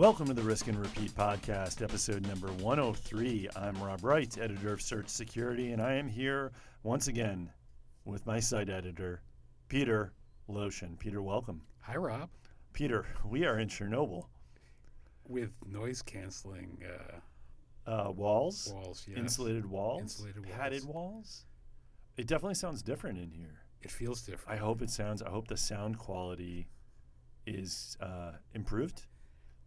Welcome 0.00 0.28
to 0.28 0.32
the 0.32 0.40
Risk 0.40 0.66
and 0.68 0.78
Repeat 0.78 1.14
podcast, 1.14 1.82
episode 1.82 2.26
number 2.26 2.46
103. 2.64 3.50
I'm 3.54 3.76
Rob 3.82 4.02
Wright, 4.02 4.34
editor 4.38 4.72
of 4.72 4.80
Search 4.80 5.10
Security, 5.10 5.72
and 5.72 5.82
I 5.82 5.92
am 5.92 6.08
here 6.08 6.52
once 6.82 7.08
again 7.08 7.50
with 8.06 8.24
my 8.24 8.40
site 8.40 8.70
editor, 8.70 9.20
Peter 9.68 10.14
Loshin. 10.48 10.98
Peter, 10.98 11.20
welcome. 11.20 11.60
Hi, 11.82 11.96
Rob. 11.96 12.30
Peter, 12.72 13.04
we 13.26 13.44
are 13.44 13.58
in 13.58 13.68
Chernobyl. 13.68 14.24
With 15.28 15.50
noise 15.66 16.00
canceling 16.00 16.82
uh, 16.82 17.90
Uh, 17.90 18.10
walls, 18.10 18.72
walls, 18.74 19.04
yes. 19.06 19.18
insulated 19.18 19.66
walls, 19.66 20.00
Insulated 20.00 20.46
walls, 20.46 20.56
padded 20.56 20.84
walls. 20.86 20.94
walls. 20.94 21.44
It 22.16 22.26
definitely 22.26 22.54
sounds 22.54 22.80
different 22.80 23.18
in 23.18 23.30
here. 23.32 23.66
It 23.82 23.90
feels 23.90 24.22
different. 24.22 24.58
I 24.58 24.62
hope 24.64 24.80
it 24.80 24.88
sounds. 24.88 25.20
I 25.20 25.28
hope 25.28 25.48
the 25.48 25.58
sound 25.58 25.98
quality 25.98 26.68
is 27.44 27.98
uh, 28.00 28.32
improved. 28.54 29.02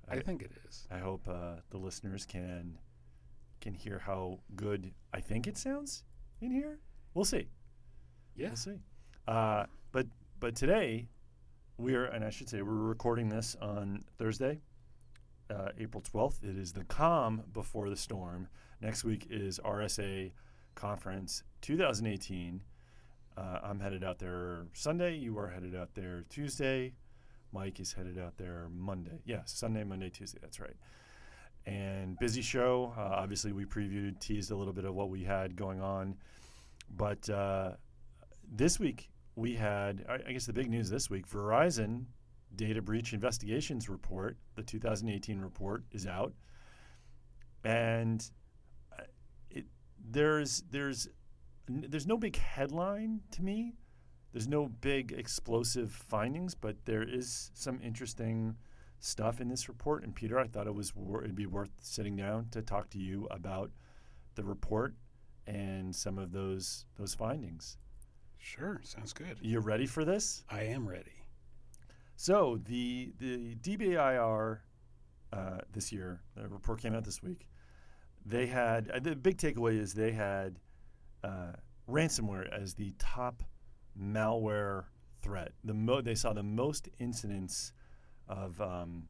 I 0.10 0.20
think 0.20 0.42
it 0.42 0.52
is. 0.68 0.88
I 0.92 0.98
hope 0.98 1.28
uh, 1.28 1.56
the 1.70 1.78
listeners 1.78 2.26
can 2.26 2.78
can 3.62 3.74
hear 3.74 4.00
how 4.00 4.40
good 4.56 4.92
I 5.14 5.22
think 5.22 5.48
it 5.48 5.58
sounds 5.58 6.04
in 6.42 6.52
here. 6.52 6.80
We'll 7.14 7.26
see. 7.26 7.48
Yeah. 8.36 8.48
We'll 8.50 8.58
see. 8.58 8.80
Uh, 9.28 9.66
but 9.92 10.08
but 10.40 10.56
today 10.56 11.08
we're 11.78 12.06
and 12.06 12.24
I 12.24 12.30
should 12.30 12.50
say 12.50 12.62
we're 12.62 12.74
recording 12.74 13.30
this 13.30 13.56
on 13.62 14.04
Thursday, 14.18 14.60
uh, 15.50 15.70
April 15.80 16.02
twelfth. 16.02 16.44
It 16.44 16.58
is 16.58 16.74
the 16.74 16.84
calm 16.84 17.44
before 17.54 17.90
the 17.90 17.98
storm. 17.98 18.48
Next 18.82 19.04
week 19.04 19.28
is 19.30 19.60
RSA 19.64 20.32
conference 20.76 21.44
2018. 21.62 22.62
Uh, 23.36 23.60
I'm 23.64 23.80
headed 23.80 24.04
out 24.04 24.20
there 24.20 24.66
Sunday. 24.74 25.16
You 25.16 25.38
are 25.40 25.48
headed 25.48 25.76
out 25.76 25.96
there 25.96 26.26
Tuesday. 26.30 26.94
Mike 27.54 27.80
is 27.80 27.94
headed 27.94 28.18
out 28.18 28.38
there 28.38 28.68
Monday. 28.74 29.22
Yes, 29.26 29.54
Sunday, 29.56 29.84
Monday, 29.84 30.10
Tuesday. 30.10 30.40
That's 30.42 30.60
right. 30.60 30.76
And 31.66 32.18
busy 32.20 32.42
show. 32.42 32.94
Uh, 32.98 33.02
obviously, 33.02 33.54
we 33.54 33.66
previewed, 33.66 34.20
teased 34.20 34.52
a 34.52 34.56
little 34.56 34.74
bit 34.74 34.86
of 34.86 34.96
what 34.96 35.10
we 35.10 35.24
had 35.24 35.56
going 35.56 35.82
on. 35.82 36.16
But 36.96 37.30
uh, 37.30 37.72
this 38.52 38.80
week, 38.80 39.10
we 39.36 39.56
had, 39.56 40.06
I 40.10 40.16
I 40.28 40.34
guess 40.34 40.46
the 40.46 40.54
big 40.54 40.70
news 40.70 40.90
this 40.90 41.10
week 41.10 41.28
Verizon 41.28 42.06
Data 42.56 42.82
Breach 42.82 43.14
Investigations 43.14 43.90
Report, 43.90 44.38
the 44.56 44.64
2018 44.64 45.40
report, 45.40 45.84
is 45.92 46.06
out. 46.06 46.34
And 47.64 48.24
uh, 48.98 49.04
it, 49.50 49.66
there's, 50.12 50.64
there's, 50.70 51.08
there's 51.68 52.08
no 52.08 52.18
big 52.18 52.36
headline 52.36 53.22
to 53.32 53.44
me. 53.44 53.74
There's 54.34 54.48
no 54.48 54.68
big 54.68 55.12
explosive 55.12 55.92
findings, 55.92 56.56
but 56.56 56.76
there 56.86 57.04
is 57.04 57.52
some 57.54 57.80
interesting 57.84 58.56
stuff 59.00 59.40
in 59.40 59.48
this 59.48 59.70
report. 59.70 60.04
And 60.04 60.16
Peter, 60.16 60.40
I 60.40 60.48
thought 60.48 60.66
it 60.66 60.74
was 60.74 60.96
wor- 60.96 61.24
it'd 61.24 61.36
be 61.36 61.46
worth 61.46 61.70
sitting 61.80 62.16
down 62.16 62.48
to 62.52 62.64
talk 62.64 62.90
to 62.92 62.98
you 62.98 63.28
about 63.30 63.70
the 64.34 64.44
report 64.44 64.96
and 65.46 65.96
some 65.96 66.18
of 66.18 66.32
those 66.32 66.86
those 66.98 67.14
findings. 67.14 67.78
Sure. 68.40 68.82
Sounds 68.84 69.14
good. 69.14 69.38
You 69.42 69.60
ready 69.60 69.86
for 69.86 70.04
this? 70.04 70.44
I 70.50 70.64
am 70.64 70.88
ready. 70.88 71.24
So 72.16 72.60
the 72.66 73.14
the 73.20 73.56
DBIR 73.56 74.60
uh, 75.32 75.58
this 75.72 75.92
year, 75.92 76.22
the 76.36 76.48
report 76.48 76.82
came 76.82 76.96
out 76.96 77.04
this 77.04 77.22
week. 77.22 77.48
They 78.26 78.48
had 78.48 78.90
uh, 78.90 79.00
the 79.00 79.16
big 79.16 79.38
takeaway 79.38 79.80
is 79.80 79.94
they 79.94 80.12
had 80.12 80.58
uh, 81.24 81.54
ransomware 81.90 82.50
as 82.52 82.74
the 82.74 82.94
top 82.98 83.44
malware 84.00 84.86
threat. 85.22 85.52
The 85.64 85.74
mo- 85.74 86.02
they 86.02 86.16
saw 86.16 86.34
the 86.34 86.44
most 86.44 86.90
incidents 87.00 87.74
of 88.28 88.60
um, 88.62 89.08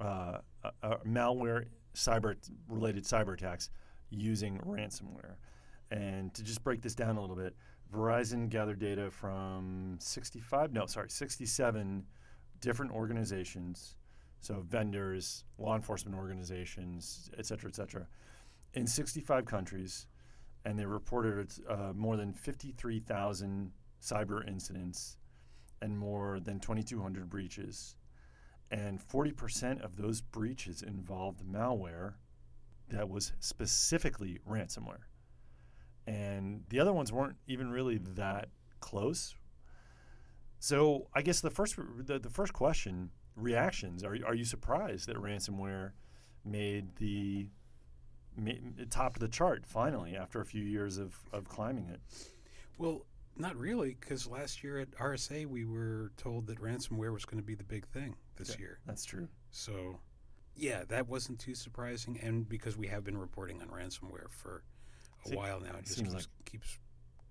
uh, 0.00 0.38
uh, 0.64 0.70
uh, 0.82 0.96
malware 1.06 1.66
cyber 1.94 2.36
related 2.68 3.04
cyber 3.04 3.34
attacks 3.34 3.70
using 4.10 4.58
ransomware. 4.58 5.36
And 5.90 6.34
to 6.34 6.42
just 6.42 6.62
break 6.64 6.82
this 6.82 6.94
down 6.94 7.16
a 7.16 7.20
little 7.20 7.36
bit, 7.36 7.54
Verizon 7.92 8.48
gathered 8.48 8.78
data 8.78 9.10
from 9.10 9.96
65, 10.00 10.72
no, 10.72 10.86
sorry, 10.86 11.08
67 11.08 12.04
different 12.60 12.92
organizations, 12.92 13.94
so 14.40 14.64
vendors, 14.68 15.44
law 15.58 15.76
enforcement 15.76 16.16
organizations, 16.16 17.30
et 17.38 17.46
cetera, 17.46 17.68
et 17.68 17.76
cetera, 17.76 18.06
in 18.74 18.86
65 18.86 19.44
countries, 19.44 20.06
and 20.64 20.78
they 20.78 20.84
reported 20.84 21.52
uh, 21.68 21.92
more 21.94 22.16
than 22.16 22.32
53,000 22.32 23.70
cyber 24.02 24.46
incidents 24.46 25.16
and 25.82 25.98
more 25.98 26.40
than 26.40 26.58
2,200 26.60 27.28
breaches. 27.28 27.96
And 28.70 29.00
40% 29.00 29.82
of 29.82 29.96
those 29.96 30.20
breaches 30.20 30.82
involved 30.82 31.42
malware 31.44 32.14
that 32.88 33.08
was 33.08 33.32
specifically 33.40 34.40
ransomware. 34.48 35.04
And 36.06 36.62
the 36.68 36.80
other 36.80 36.92
ones 36.92 37.12
weren't 37.12 37.36
even 37.46 37.70
really 37.70 37.98
that 37.98 38.48
close. 38.80 39.34
So 40.58 41.08
I 41.14 41.22
guess 41.22 41.40
the 41.40 41.50
first 41.50 41.76
the, 41.76 42.18
the 42.18 42.30
first 42.30 42.52
question 42.52 43.10
reactions 43.34 44.02
are 44.02 44.16
are 44.24 44.34
you 44.34 44.44
surprised 44.44 45.08
that 45.08 45.16
ransomware 45.16 45.92
made 46.44 46.96
the 46.96 47.48
top 48.90 49.16
of 49.16 49.20
the 49.20 49.28
chart 49.28 49.66
finally 49.66 50.16
after 50.16 50.40
a 50.40 50.44
few 50.44 50.62
years 50.62 50.98
of, 50.98 51.16
of 51.32 51.48
climbing 51.48 51.88
it? 51.88 52.00
Well, 52.78 53.06
not 53.36 53.56
really, 53.56 53.96
because 54.00 54.26
last 54.26 54.62
year 54.64 54.78
at 54.78 54.90
RSA 54.92 55.46
we 55.46 55.64
were 55.64 56.12
told 56.16 56.46
that 56.48 56.60
ransomware 56.60 57.12
was 57.12 57.24
going 57.24 57.38
to 57.40 57.46
be 57.46 57.54
the 57.54 57.64
big 57.64 57.86
thing 57.88 58.16
this 58.36 58.50
Yeah. 58.50 58.58
year. 58.60 58.78
That's 58.86 59.04
true. 59.04 59.28
So, 59.50 60.00
yeah, 60.54 60.84
that 60.88 61.06
wasn't 61.08 61.38
too 61.38 61.54
surprising. 61.54 62.18
And 62.20 62.48
because 62.48 62.76
we 62.76 62.86
have 62.88 63.04
been 63.04 63.18
reporting 63.18 63.60
on 63.62 63.68
ransomware 63.68 64.30
for 64.30 64.62
a 65.24 65.28
Se- 65.28 65.36
while 65.36 65.60
now, 65.60 65.76
it 65.76 65.84
just 65.84 65.96
seems 65.98 66.12
keeps, 66.12 66.28
keeps 66.44 66.78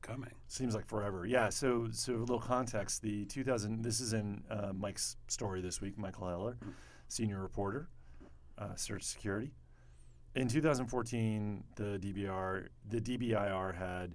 coming. 0.02 0.34
Seems 0.48 0.76
like 0.76 0.86
forever. 0.88 1.26
Yeah. 1.26 1.50
So, 1.50 1.88
so 1.92 2.16
a 2.16 2.18
little 2.18 2.40
context. 2.40 3.02
The 3.02 3.26
2000. 3.26 3.82
This 3.84 4.00
is 4.00 4.14
in 4.14 4.44
uh, 4.50 4.72
Mike's 4.74 5.18
story 5.28 5.62
this 5.62 5.82
week. 5.82 5.98
Michael 5.98 6.28
Heller, 6.28 6.58
senior 7.08 7.42
reporter, 7.42 7.90
uh, 8.60 8.76
Search 8.76 9.04
Security. 9.04 9.52
In 10.36 10.48
2014, 10.50 11.64
the 11.76 11.98
DBR, 11.98 12.68
the 12.90 13.00
DBIR 13.02 13.74
had 13.76 14.14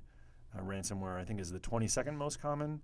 uh, 0.56 0.62
ransomware. 0.62 1.18
I 1.18 1.24
think 1.24 1.40
is 1.40 1.50
the 1.50 1.60
22nd 1.60 2.16
most 2.16 2.40
common 2.40 2.80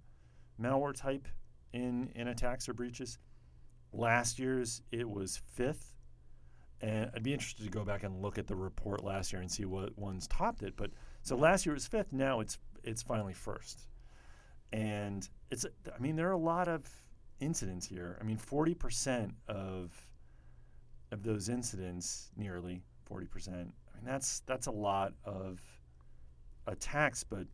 malware 0.61 0.95
type 0.95 1.29
in 1.73 2.11
in 2.15 2.29
attacks 2.29 2.69
or 2.69 2.75
breaches. 2.75 3.19
Last 3.93 4.39
year's 4.39 4.83
it 4.93 5.09
was 5.09 5.41
fifth. 5.55 5.93
And 6.83 7.11
I'd 7.15 7.23
be 7.23 7.33
interested 7.33 7.65
to 7.65 7.71
go 7.71 7.85
back 7.85 8.03
and 8.03 8.21
look 8.21 8.37
at 8.37 8.47
the 8.47 8.55
report 8.55 9.03
last 9.03 9.33
year 9.33 9.41
and 9.41 9.51
see 9.51 9.65
what 9.65 9.97
ones 9.97 10.27
topped 10.27 10.63
it. 10.63 10.75
But 10.77 10.91
so 11.23 11.35
last 11.35 11.65
year 11.65 11.73
it 11.73 11.77
was 11.77 11.87
fifth. 11.87 12.13
Now 12.13 12.41
it's 12.41 12.59
it's 12.85 13.03
finally 13.03 13.33
first, 13.33 13.89
and 14.73 15.29
it's. 15.51 15.65
I 15.65 15.99
mean, 15.99 16.17
there 16.17 16.29
are 16.29 16.33
a 16.33 16.39
lot 16.39 16.69
of 16.69 16.83
incidents 17.41 17.87
here. 17.87 18.19
I 18.21 18.25
mean, 18.25 18.37
forty 18.37 18.75
percent 18.75 19.35
of 19.49 19.91
of 21.13 21.23
those 21.23 21.49
incidents, 21.49 22.31
nearly 22.37 22.83
forty 23.07 23.27
percent. 23.27 23.73
I 23.93 23.97
mean, 23.97 24.05
that's 24.05 24.41
that's 24.41 24.67
a 24.67 24.73
lot 24.73 25.15
of 25.25 25.61
attacks. 26.67 27.25
But 27.25 27.47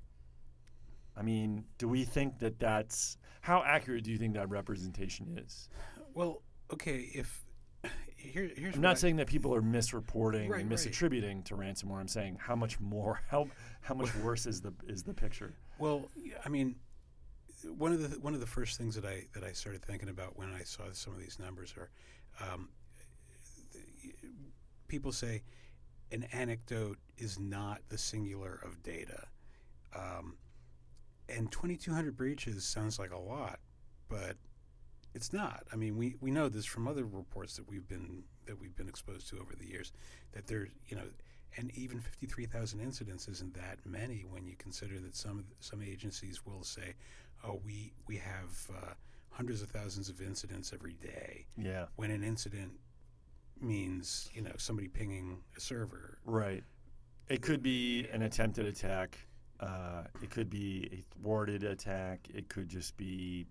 I 1.17 1.23
mean, 1.23 1.65
do 1.79 1.89
we 1.89 2.05
think 2.05 2.39
that 2.39 2.59
that's 2.59 3.17
how 3.43 3.63
accurate? 3.65 4.05
Do 4.05 4.11
you 4.11 4.19
think 4.19 4.35
that 4.35 4.49
representation 4.49 5.39
is? 5.39 5.69
Well, 6.15 6.43
okay, 6.73 7.11
if 7.15 7.45
here, 8.17 8.51
here's 8.57 8.77
I'm 8.77 8.81
not 8.81 8.93
I- 8.93 9.01
saying 9.01 9.17
that 9.17 9.27
people 9.27 9.55
are 9.55 9.63
misreporting 9.63 10.49
Right, 10.49 10.61
and 10.63 10.71
right. 10.71 10.79
misattributing 10.79 11.45
to 11.47 11.57
ransomware. 11.57 11.99
I'm 12.01 12.09
saying 12.09 12.39
how 12.41 12.55
much 12.57 12.79
more, 12.81 13.21
how 13.29 13.49
how 13.81 13.95
much 13.95 14.15
worse 14.17 14.47
is 14.47 14.61
the 14.61 14.73
is 14.87 15.03
the 15.03 15.13
picture? 15.15 15.55
Well, 15.79 16.09
I 16.45 16.49
mean, 16.49 16.77
one 17.77 17.93
of 17.93 18.11
the 18.11 18.19
one 18.21 18.33
of 18.35 18.41
the 18.41 18.47
first 18.47 18.79
things 18.79 18.95
that 18.95 19.05
I 19.05 19.27
that 19.35 19.45
I 19.45 19.53
started 19.53 19.83
thinking 19.83 20.09
about 20.09 20.37
when 20.39 20.53
I 20.53 20.63
saw 20.63 20.85
some 20.93 21.13
of 21.13 21.19
these 21.19 21.39
numbers 21.39 21.75
are, 21.77 21.91
um, 22.41 22.69
the- 23.73 23.81
people 24.89 25.13
say 25.13 25.43
an 26.11 26.25
anecdote 26.33 26.99
is 27.17 27.39
not 27.39 27.81
the 27.89 27.97
singular 27.99 28.61
of 28.65 28.83
data, 28.83 29.27
um, 29.97 30.37
and 31.29 31.51
2,200 31.51 32.17
breaches 32.17 32.65
sounds 32.65 32.99
like 32.99 33.13
a 33.13 33.19
lot, 33.19 33.59
but 34.09 34.37
it's 35.15 35.33
not. 35.33 35.65
I 35.73 35.77
mean, 35.77 35.97
we, 35.97 36.17
we 36.21 36.31
know 36.31 36.49
this 36.49 36.65
from 36.65 36.89
other 36.89 37.05
reports 37.05 37.57
that 37.57 37.69
we've 37.69 37.87
been 37.89 38.25
that 38.47 38.59
we've 38.61 38.75
been 38.75 38.89
exposed 38.89 39.29
to 39.29 39.39
over 39.39 39.55
the 39.55 39.67
years 39.67 39.93
that 40.33 40.47
there's 40.47 40.71
you 40.89 40.97
know, 40.97 41.05
and 41.57 41.71
even 41.77 42.01
53,000 42.01 42.81
incidents 42.81 43.29
isn't 43.29 43.55
that 43.55 43.79
many 43.85 44.25
when 44.29 44.47
you 44.47 44.55
consider 44.57 44.99
that 45.01 45.15
some 45.15 45.45
some 45.61 45.83
agencies 45.83 46.45
will 46.45 46.65
say, 46.65 46.95
"Oh, 47.45 47.61
we 47.65 47.93
we 48.07 48.17
have 48.17 48.71
uh, 48.75 48.93
hundreds 49.31 49.63
of 49.63 49.69
thousands 49.71 50.09
of 50.09 50.21
incidents 50.21 50.73
every 50.73 50.95
day." 50.95 51.47
Yeah, 51.57 51.87
When 51.97 52.11
an 52.11 52.25
incident 52.25 52.73
means, 53.61 54.29
you 54.35 54.43
know, 54.43 54.53
somebody 54.57 54.89
pinging 54.89 55.39
a 55.57 55.61
server. 55.61 56.19
right. 56.25 56.65
It 57.29 57.41
could 57.41 57.63
be 57.63 58.09
an 58.13 58.23
attempted 58.23 58.67
attack. 58.67 59.17
Uh, 59.63 60.05
it 60.21 60.31
could 60.31 60.51
be 60.51 60.89
a 60.93 61.15
thwarted 61.15 61.63
attack. 61.63 62.29
It 62.35 62.49
could 62.49 62.69
just 62.69 62.97
be 62.97 63.47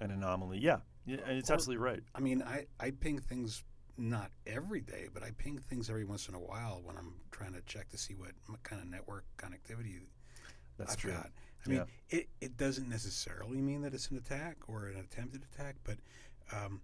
an 0.00 0.10
anomaly. 0.10 0.58
Yeah, 0.58 0.78
yeah 1.06 1.18
and 1.26 1.38
it's 1.38 1.50
Or- 1.50 1.54
absolutely 1.54 1.82
right. 1.82 2.02
I 2.14 2.20
mean, 2.20 2.42
I 2.42 2.66
I 2.78 2.90
ping 2.90 3.18
things 3.18 3.64
not 3.96 4.30
every 4.46 4.80
day, 4.82 5.08
but 5.12 5.22
I 5.22 5.32
ping 5.32 5.58
things 5.58 5.90
every 5.90 6.04
once 6.04 6.28
in 6.28 6.34
a 6.34 6.38
while 6.40 6.80
when 6.84 6.96
I'm 6.96 7.14
trying 7.32 7.54
to 7.54 7.62
check 7.62 7.88
to 7.90 7.98
see 7.98 8.14
what 8.14 8.32
kind 8.62 8.80
of 8.82 8.88
network 8.88 9.24
connectivity 9.38 10.00
That's 10.76 10.92
I've 10.92 10.98
true. 10.98 11.12
got. 11.12 11.30
I 11.66 11.68
mean, 11.70 11.84
it, 12.08 12.28
it 12.40 12.56
doesn't 12.56 12.88
necessarily 12.88 13.60
mean 13.60 13.82
that 13.82 13.92
it's 13.92 14.08
an 14.10 14.16
attack 14.16 14.56
or 14.68 14.86
an 14.86 14.96
attempted 14.98 15.42
attack, 15.52 15.76
but 15.84 15.98
um, 16.52 16.80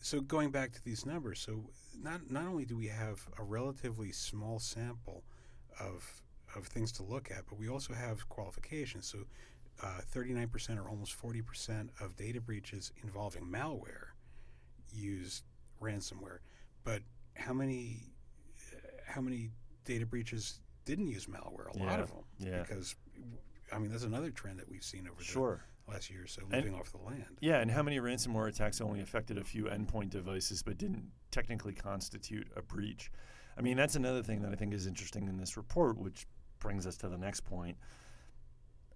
so 0.00 0.20
going 0.20 0.50
back 0.50 0.72
to 0.72 0.82
these 0.84 1.04
numbers, 1.04 1.40
so 1.40 1.70
not 2.00 2.30
not 2.30 2.46
only 2.46 2.64
do 2.64 2.76
we 2.76 2.86
have 2.88 3.28
a 3.38 3.42
relatively 3.44 4.12
small 4.12 4.58
sample 4.58 5.24
of 5.80 6.22
of 6.58 6.66
things 6.66 6.92
to 6.92 7.02
look 7.02 7.30
at, 7.30 7.46
but 7.48 7.58
we 7.58 7.68
also 7.68 7.94
have 7.94 8.28
qualifications. 8.28 9.06
So, 9.06 9.20
uh, 9.82 10.00
39% 10.12 10.78
or 10.78 10.88
almost 10.88 11.14
40% 11.20 11.90
of 12.00 12.16
data 12.16 12.40
breaches 12.40 12.92
involving 13.02 13.44
malware 13.44 14.08
use 14.92 15.42
ransomware. 15.80 16.38
But 16.84 17.02
how 17.36 17.52
many 17.52 18.12
how 19.06 19.20
many 19.22 19.50
data 19.84 20.04
breaches 20.04 20.60
didn't 20.84 21.06
use 21.08 21.26
malware? 21.26 21.74
A 21.74 21.78
lot 21.82 22.00
of 22.00 22.08
them. 22.10 22.24
yeah. 22.38 22.62
Because 22.62 22.94
I 23.72 23.78
mean, 23.78 23.90
that's 23.90 24.04
another 24.04 24.30
trend 24.30 24.58
that 24.58 24.68
we've 24.68 24.82
seen 24.84 25.06
over 25.08 25.22
Sure. 25.22 25.62
the 25.86 25.92
last 25.92 26.10
year 26.10 26.24
or 26.24 26.26
so, 26.26 26.42
And- 26.42 26.52
living 26.52 26.74
off 26.74 26.90
the 26.90 26.98
land. 26.98 27.36
Yeah, 27.40 27.60
and 27.60 27.70
how 27.70 27.82
many 27.82 27.98
ransomware 27.98 28.48
attacks 28.48 28.80
only 28.80 29.00
affected 29.00 29.36
a 29.38 29.44
few 29.44 29.64
endpoint 29.64 30.10
devices 30.10 30.62
but 30.62 30.76
didn't 30.78 31.10
technically 31.30 31.74
constitute 31.74 32.50
a 32.56 32.62
breach? 32.62 33.10
I 33.56 33.60
mean, 33.60 33.76
that's 33.76 33.94
another 33.96 34.22
thing 34.22 34.40
that 34.42 34.52
I 34.52 34.56
think 34.56 34.72
is 34.72 34.86
interesting 34.86 35.28
in 35.28 35.36
this 35.36 35.56
report, 35.56 35.98
which 35.98 36.26
brings 36.58 36.86
us 36.86 36.96
to 36.98 37.08
the 37.08 37.18
next 37.18 37.40
point. 37.40 37.76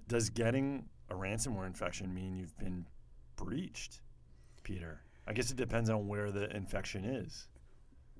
Does 0.08 0.30
getting 0.30 0.86
a 1.08 1.14
ransomware 1.14 1.66
infection 1.66 2.12
mean 2.12 2.36
you've 2.36 2.56
been 2.58 2.86
breached, 3.36 4.00
Peter? 4.62 5.02
I 5.26 5.32
guess 5.32 5.50
it 5.50 5.56
depends 5.56 5.88
on 5.90 6.08
where 6.08 6.30
the 6.30 6.54
infection 6.54 7.04
is. 7.04 7.48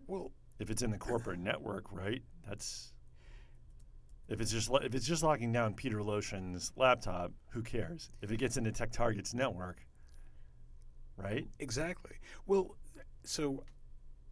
Well, 0.07 0.33
If 0.59 0.71
it's 0.71 0.83
in 0.83 0.91
the 0.91 0.99
corporate 0.99 1.39
network, 1.51 1.93
right? 1.93 2.23
That's 2.47 2.93
if 4.29 4.41
it's 4.41 4.53
just 4.53 4.71
if 4.83 4.95
it's 4.95 5.07
just 5.07 5.23
locking 5.23 5.53
down 5.53 5.75
Peter 5.75 5.99
Loshin's 5.99 6.73
laptop, 6.77 7.33
who 7.51 7.63
cares? 7.63 8.11
If 8.23 8.31
it 8.31 8.39
gets 8.39 8.57
into 8.57 8.71
TechTarget's 8.71 9.35
network, 9.35 9.85
right? 11.17 11.47
Exactly. 11.59 12.17
Well, 12.47 12.77
so 13.25 13.65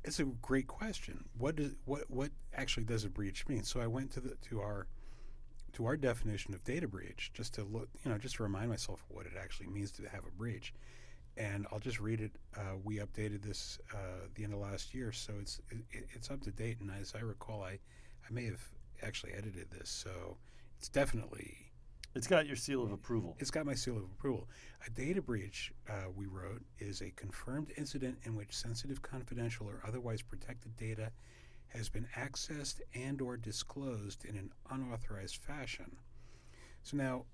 it's 0.05 0.21
a 0.21 0.25
great 0.25 0.67
question. 0.69 1.25
What 1.37 1.57
does 1.57 1.75
what 1.85 2.09
what 2.09 2.31
actually 2.55 2.85
does 2.85 3.05
a 3.05 3.11
breach 3.11 3.47
mean? 3.49 3.63
So 3.65 3.81
I 3.81 3.87
went 3.87 4.11
to 4.13 4.21
the 4.21 4.37
to 4.49 4.61
our 4.61 4.87
to 5.75 5.87
our 5.87 5.97
definition 5.97 6.55
of 6.55 6.63
data 6.65 6.89
breach 6.89 7.31
just 7.35 7.55
to 7.55 7.65
look, 7.65 7.89
you 8.05 8.11
know, 8.11 8.19
just 8.19 8.37
to 8.37 8.43
remind 8.43 8.71
myself 8.71 9.05
what 9.09 9.27
it 9.27 9.33
actually 9.41 9.69
means 9.69 9.91
to 9.93 10.03
have 10.09 10.25
a 10.27 10.31
breach. 10.31 10.73
And 11.37 11.67
I'll 11.73 11.79
just 11.79 12.01
read 12.01 12.21
it. 12.21 12.33
Uh, 12.57 12.77
we 12.83 12.97
updated 12.99 13.43
this 13.43 13.79
uh, 13.95 14.27
the 14.35 14.45
end 14.45 14.53
of 14.53 14.59
last 14.61 14.95
year, 14.95 15.13
so 15.13 15.33
it's 15.41 15.61
it, 15.71 16.07
it's 16.15 16.31
up 16.31 16.41
to 16.43 16.51
date. 16.51 16.79
And 16.81 16.91
as 17.01 17.15
I 17.17 17.21
recall, 17.21 17.63
I 17.63 17.79
I 18.29 18.33
may 18.33 18.45
have 18.47 18.63
actually 19.03 19.33
edited 19.33 19.71
this, 19.71 19.89
so 19.89 20.37
it's 20.79 20.89
definitely 20.89 21.57
It's 22.15 22.27
got 22.27 22.47
your 22.47 22.57
seal 22.57 22.83
of 22.83 22.91
approval. 22.93 23.37
it's 23.39 23.51
got 23.51 23.65
my 23.65 23.75
seal 23.75 23.97
of 23.97 24.03
approval. 24.05 24.49
A 24.87 24.91
data 24.91 25.23
breach, 25.23 25.73
uh, 25.89 26.11
we 26.15 26.27
wrote, 26.27 26.63
is 26.79 27.01
a 27.01 27.11
confirmed 27.13 27.73
incident 27.79 28.19
in 28.25 28.35
which 28.35 28.55
sensitive, 28.55 29.01
confidential, 29.01 29.67
or 29.69 29.81
otherwise 29.87 30.21
protected 30.23 30.77
data 30.77 31.13
has 31.71 31.89
been 31.89 32.07
accessed 32.17 32.81
and 32.95 33.21
or 33.21 33.37
disclosed 33.37 34.25
in 34.25 34.37
an 34.37 34.53
unauthorized 34.71 35.37
fashion. 35.37 35.97
So 36.83 36.97
now, 36.97 37.25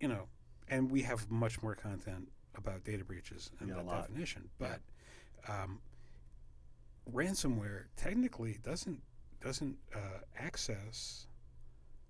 you 0.00 0.08
know, 0.08 0.28
and 0.68 0.90
we 0.90 1.02
have 1.02 1.30
much 1.30 1.62
more 1.62 1.74
content 1.74 2.28
about 2.56 2.84
data 2.84 3.04
breaches 3.04 3.50
and 3.60 3.68
Yeah, 3.68 3.76
that 3.76 3.86
definition, 3.86 4.48
but 4.58 4.80
um, 5.48 5.80
ransomware 7.10 7.84
technically 7.96 8.58
doesn't 8.62 9.00
doesn't 9.40 9.78
uh, 9.94 10.20
access 10.38 11.26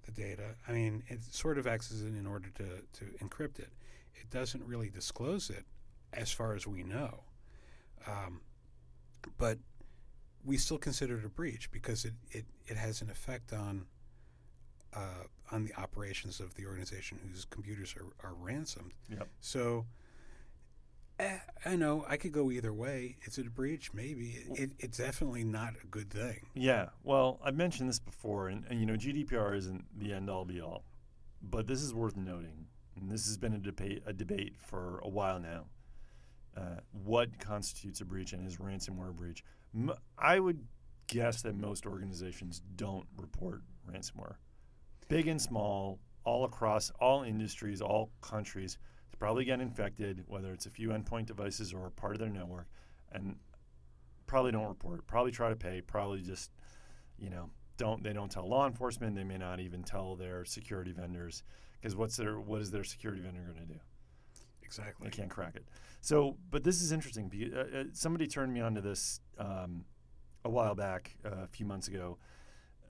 the 0.05 0.11
data. 0.11 0.57
I 0.67 0.73
mean, 0.73 1.05
it 1.07 1.23
sort 1.23 1.59
of 1.59 1.67
accesses 1.67 2.03
it 2.03 2.19
in 2.19 2.27
order 2.27 2.49
to, 2.57 2.65
to 2.99 3.05
encrypt 3.25 3.61
it. 3.61 3.71
It 4.15 4.31
doesn't 4.31 4.65
really 4.65 4.91
disclose 4.91 5.49
it, 5.49 5.65
as 6.13 6.33
far 6.33 6.55
as 6.55 6.67
we 6.67 6.83
know. 6.83 7.23
Um, 8.07 8.41
but 9.39 9.59
we 10.45 10.57
still 10.57 10.79
consider 10.79 11.19
it 11.19 11.25
a 11.25 11.29
breach 11.29 11.71
because 11.71 12.05
it, 12.05 12.15
it, 12.31 12.45
it 12.67 12.77
has 12.77 13.03
an 13.03 13.11
effect 13.11 13.53
on 13.53 13.87
uh, 14.95 15.25
on 15.53 15.65
the 15.65 15.75
operations 15.75 16.41
of 16.41 16.55
the 16.55 16.67
organization 16.67 17.19
whose 17.29 17.45
computers 17.45 17.95
are, 17.97 18.29
are 18.29 18.35
ransomed. 18.35 18.93
Yep. 19.09 19.29
So 19.41 19.87
eh, 21.19 21.39
I 21.65 21.77
know 21.77 22.05
I 22.09 22.17
could 22.17 22.33
go 22.33 22.51
either 22.51 22.73
way. 22.73 23.17
Is 23.25 23.39
it 23.39 23.47
a 23.47 23.51
breach? 23.51 23.93
Maybe. 23.93 24.39
It, 24.55 24.73
it's 24.79 24.99
definitely 24.99 25.45
not 25.45 25.75
a 25.83 25.87
good 25.87 26.11
thing. 26.11 26.47
Yeah. 26.55 26.87
Well, 27.05 27.39
I've 27.45 27.57
mentioned 27.57 27.89
this 27.89 27.99
before, 27.99 28.49
and, 28.49 28.65
and 28.69 28.81
you 28.81 28.87
know, 28.87 28.95
GDPR 28.95 29.57
isn't 29.57 29.85
the 29.99 30.13
end 30.13 30.31
all 30.31 30.45
be 30.45 30.61
all, 30.61 30.85
but 31.43 31.67
this 31.67 31.83
is 31.83 31.95
worth 31.95 32.17
noting, 32.17 32.67
and 32.97 33.11
this 33.11 33.27
has 33.27 33.37
been 33.37 33.55
a 33.55 33.59
debate 33.59 34.03
a 34.07 34.13
debate 34.13 34.55
for 34.59 35.01
a 35.03 35.09
while 35.09 35.39
now. 35.39 35.67
Uh, 36.57 36.81
what 37.05 37.39
constitutes 37.39 38.01
a 38.01 38.05
breach 38.05 38.33
and 38.33 38.47
is 38.47 38.57
ransomware 38.57 39.11
a 39.11 39.13
breach? 39.13 39.45
I 40.19 40.41
would 40.41 40.65
guess 41.07 41.43
that 41.43 41.55
most 41.55 41.87
organizations 41.87 42.63
don't 42.77 43.07
report 43.17 43.63
ransomware, 43.89 44.35
big 45.09 45.29
and 45.29 45.41
small, 45.41 45.99
all 46.25 46.45
across 46.45 46.91
all 47.01 47.23
industries, 47.23 47.81
all 47.81 48.11
countries. 48.21 48.79
They 49.11 49.17
probably 49.19 49.45
get 49.45 49.61
infected, 49.61 50.25
whether 50.27 50.53
it's 50.53 50.67
a 50.67 50.71
few 50.71 50.91
endpoint 50.91 51.27
devices 51.27 51.73
or 51.73 51.87
a 51.87 51.91
part 51.91 52.15
of 52.15 52.21
their 52.21 52.31
network, 52.31 52.67
and 53.13 53.37
probably 54.27 54.53
don't 54.53 54.69
report. 54.69 55.07
Probably 55.07 55.33
try 55.33 55.49
to 55.49 55.57
pay. 55.57 55.81
Probably 55.81 56.23
just, 56.23 56.51
you 57.19 57.31
know, 57.31 57.51
don't 57.77 58.03
they 58.03 58.13
don't 58.13 58.31
tell 58.31 58.49
law 58.49 58.67
enforcement. 58.67 59.17
They 59.17 59.25
may 59.25 59.39
not 59.39 59.61
even 59.61 59.83
tell 59.83 60.15
their 60.15 60.45
security 60.45 60.93
vendors 60.93 61.43
because 61.81 61.97
what's 61.97 62.17
their 62.17 62.39
what 62.39 62.61
is 62.61 62.71
their 62.71 62.85
security 62.85 63.23
vendor 63.23 63.41
going 63.41 63.67
to 63.67 63.75
do? 63.75 63.81
Exactly. 64.71 65.09
They 65.09 65.17
can't 65.17 65.31
crack 65.31 65.57
it. 65.57 65.67
So, 66.01 66.37
but 66.49 66.63
this 66.63 66.81
is 66.81 66.93
interesting. 66.93 67.29
Because, 67.29 67.53
uh, 67.53 67.79
uh, 67.79 67.85
somebody 67.93 68.29
turned 68.29 68.55
me 68.55 68.61
onto 68.61 68.81
this 68.81 69.21
um, 69.37 69.85
a 70.45 70.49
while 70.49 70.77
back, 70.77 71.17
uh, 71.25 71.43
a 71.43 71.47
few 71.49 71.67
months 71.67 71.89
ago, 71.89 72.19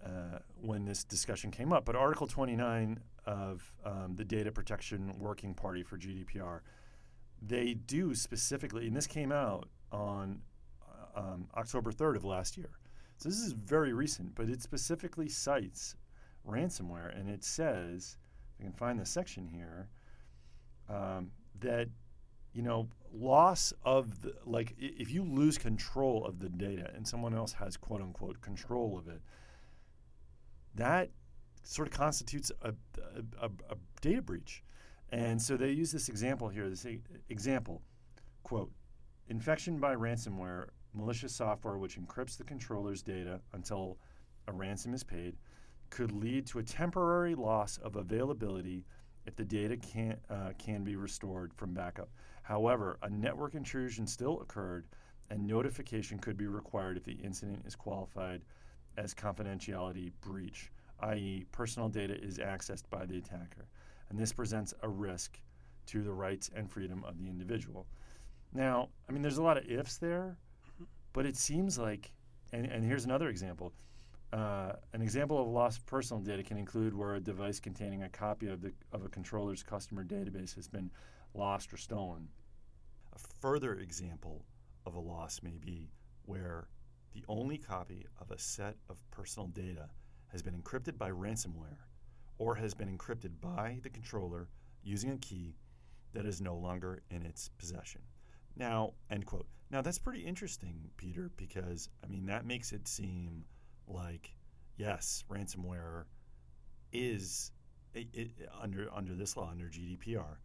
uh, 0.05 0.41
when 0.61 0.85
this 0.85 1.05
discussion 1.05 1.51
came 1.51 1.73
up. 1.73 1.87
But 1.87 1.97
Article 1.97 2.27
29 2.27 3.01
of 3.25 3.73
um, 3.83 4.15
the 4.15 4.27
Data 4.27 4.53
Protection 4.53 5.15
Working 5.19 5.55
Party 5.55 5.83
for 5.83 5.97
GDPR, 5.97 6.61
they 7.41 7.73
do 7.73 8.15
specifically, 8.15 8.87
and 8.87 8.95
this 8.95 9.07
came 9.07 9.33
out 9.33 9.71
on 9.91 10.43
uh, 11.17 11.19
um, 11.19 11.49
October 11.57 11.93
3rd 11.93 12.17
of 12.17 12.25
last 12.25 12.59
year. 12.59 12.71
So 13.17 13.31
this 13.31 13.39
is 13.39 13.53
very 13.53 13.95
recent, 13.95 14.35
but 14.35 14.51
it 14.51 14.61
specifically 14.61 15.31
cites 15.31 15.97
ransomware, 16.47 17.19
and 17.19 17.31
it 17.31 17.43
says, 17.43 18.19
I 18.59 18.65
can 18.65 18.73
find 18.73 19.01
the 19.01 19.07
section 19.07 19.49
here, 19.49 19.89
um, 20.91 21.31
that 21.61 21.89
you 22.53 22.63
know 22.63 22.89
loss 23.13 23.73
of 23.85 24.23
the 24.23 24.35
like 24.45 24.75
if 24.79 25.11
you 25.11 25.25
lose 25.25 25.59
control 25.59 26.25
of 26.25 26.39
the 26.39 26.49
data 26.49 26.91
and 26.95 27.07
someone 27.07 27.35
else 27.35 27.53
has 27.53 27.77
quote 27.77 28.01
unquote 28.01 28.41
control 28.41 28.99
of 28.99 29.09
it 29.09 29.21
that 30.75 31.11
sort 31.63 31.89
of 31.89 31.95
constitutes 31.95 32.51
a, 32.63 32.73
a, 33.41 33.47
a, 33.47 33.77
data 34.01 34.23
breach. 34.23 34.63
And 35.13 35.41
so 35.41 35.57
they 35.57 35.71
use 35.71 35.93
this 35.93 36.09
example 36.09 36.49
here 36.49 36.69
this 36.69 36.87
example 37.29 37.83
quote 38.43 38.71
infection 39.29 39.79
by 39.79 39.95
ransomware 39.95 40.69
malicious 40.95 41.35
software 41.35 41.77
which 41.79 41.99
encrypts 41.99 42.37
the 42.37 42.45
controller's 42.45 43.03
data 43.03 43.41
until 43.53 43.99
a 44.49 44.53
ransom 44.53 44.95
is 44.95 45.05
paid 45.05 45.37
could 45.91 46.13
lead 46.13 46.47
to 46.47 46.61
a 46.61 46.63
temporary 46.63 47.35
loss 47.35 47.77
of 47.79 47.97
availability 47.97 48.85
if 49.27 49.37
the 49.37 49.45
data 49.45 49.77
can, 49.77 50.17
uh, 50.29 50.51
can 50.59 50.83
be 50.85 50.97
restored 50.97 51.53
from 51.55 51.73
backup. 51.73 52.09
However, 52.43 52.99
a 53.03 53.11
network 53.11 53.55
intrusion 53.55 54.07
still 54.07 54.41
occurred, 54.41 54.87
and 55.31 55.47
notification 55.47 56.19
could 56.19 56.37
be 56.37 56.47
required 56.47 56.97
if 56.97 57.05
the 57.05 57.13
incident 57.13 57.63
is 57.67 57.77
qualified 57.77 58.43
as 58.97 59.15
confidentiality 59.15 60.11
breach, 60.21 60.71
i.e., 61.01 61.47
personal 61.53 61.89
data 61.89 62.15
is 62.21 62.39
accessed 62.39 62.89
by 62.91 63.07
the 63.07 63.19
attacker. 63.19 63.67
And 64.09 64.19
this 64.19 64.33
presents 64.33 64.75
a 64.83 64.89
risk 64.89 65.39
to 65.87 66.03
the 66.03 66.13
rights 66.13 66.51
and 66.55 66.71
freedom 66.71 67.05
of 67.05 67.19
the 67.19 67.29
individual. 67.29 67.87
Now, 68.53 68.89
I 69.09 69.13
mean, 69.13 69.23
there's 69.23 69.39
a 69.39 69.43
lot 69.43 69.57
of 69.57 69.71
ifs 69.71 69.99
there, 69.99 70.37
but 71.13 71.27
it 71.27 71.37
seems 71.37 71.79
like, 71.79 72.11
and, 72.53 72.67
and 72.67 72.85
here's 72.85 73.05
another 73.05 73.29
example. 73.29 73.73
Uh, 74.33 74.73
an 74.93 75.03
example 75.03 75.41
of 75.41 75.49
loss 75.49 75.77
of 75.77 75.87
personal 75.87 76.23
data 76.23 76.43
can 76.43 76.57
include 76.57 76.95
where 76.95 77.15
a 77.15 77.21
device 77.21 77.59
containing 77.59 78.05
a 78.05 78.09
copy 78.09 78.47
of, 78.47 78.61
the, 78.61 78.73
of 78.93 79.05
a 79.05 79.09
controller's 79.09 79.63
customer 79.63 80.05
database 80.05 80.55
has 80.55 80.69
been 80.69 80.91
lost 81.35 81.73
or 81.73 81.77
stolen. 81.77 82.29
A 83.13 83.19
further 83.41 83.75
example 83.75 84.45
of 84.87 84.95
a 84.95 85.01
loss 85.01 85.41
may 85.43 85.59
be 85.59 85.91
where 86.27 86.69
the 87.13 87.25
only 87.29 87.59
copy 87.59 88.07
of 88.21 88.31
a 88.31 88.39
set 88.39 88.77
of 88.89 89.03
personal 89.11 89.49
data 89.49 89.89
has 90.29 90.43
been 90.43 90.55
encrypted 90.55 90.97
by 90.97 91.11
ransomware 91.11 91.79
or 92.39 92.55
has 92.55 92.73
been 92.73 92.97
encrypted 92.97 93.33
by 93.41 93.79
the 93.83 93.91
controller 93.91 94.49
using 94.85 95.11
a 95.11 95.19
key 95.19 95.57
that 96.13 96.25
is 96.25 96.41
no 96.41 96.57
longer 96.57 97.03
in 97.11 97.23
its 97.23 97.51
possession. 97.59 98.01
Now, 98.57 98.95
end 99.11 99.27
quote. 99.27 99.47
Now 99.71 99.83
that's 99.83 99.99
pretty 99.99 100.21
interesting, 100.21 100.91
Peter, 100.97 101.31
because 101.37 101.89
I 102.05 102.07
mean 102.09 102.27
that 102.27 102.47
makes 102.47 102.73
it 102.73 102.87
seem 102.87 103.45
like 103.91 104.31
yes, 104.77 105.25
ransomware 105.31 106.05
is 106.93 107.53
it, 107.95 108.09
it, 108.13 108.31
under 108.61 108.89
under 108.95 109.15
this 109.15 109.37
law 109.37 109.49
under 109.51 109.67
GDPR 109.67 110.37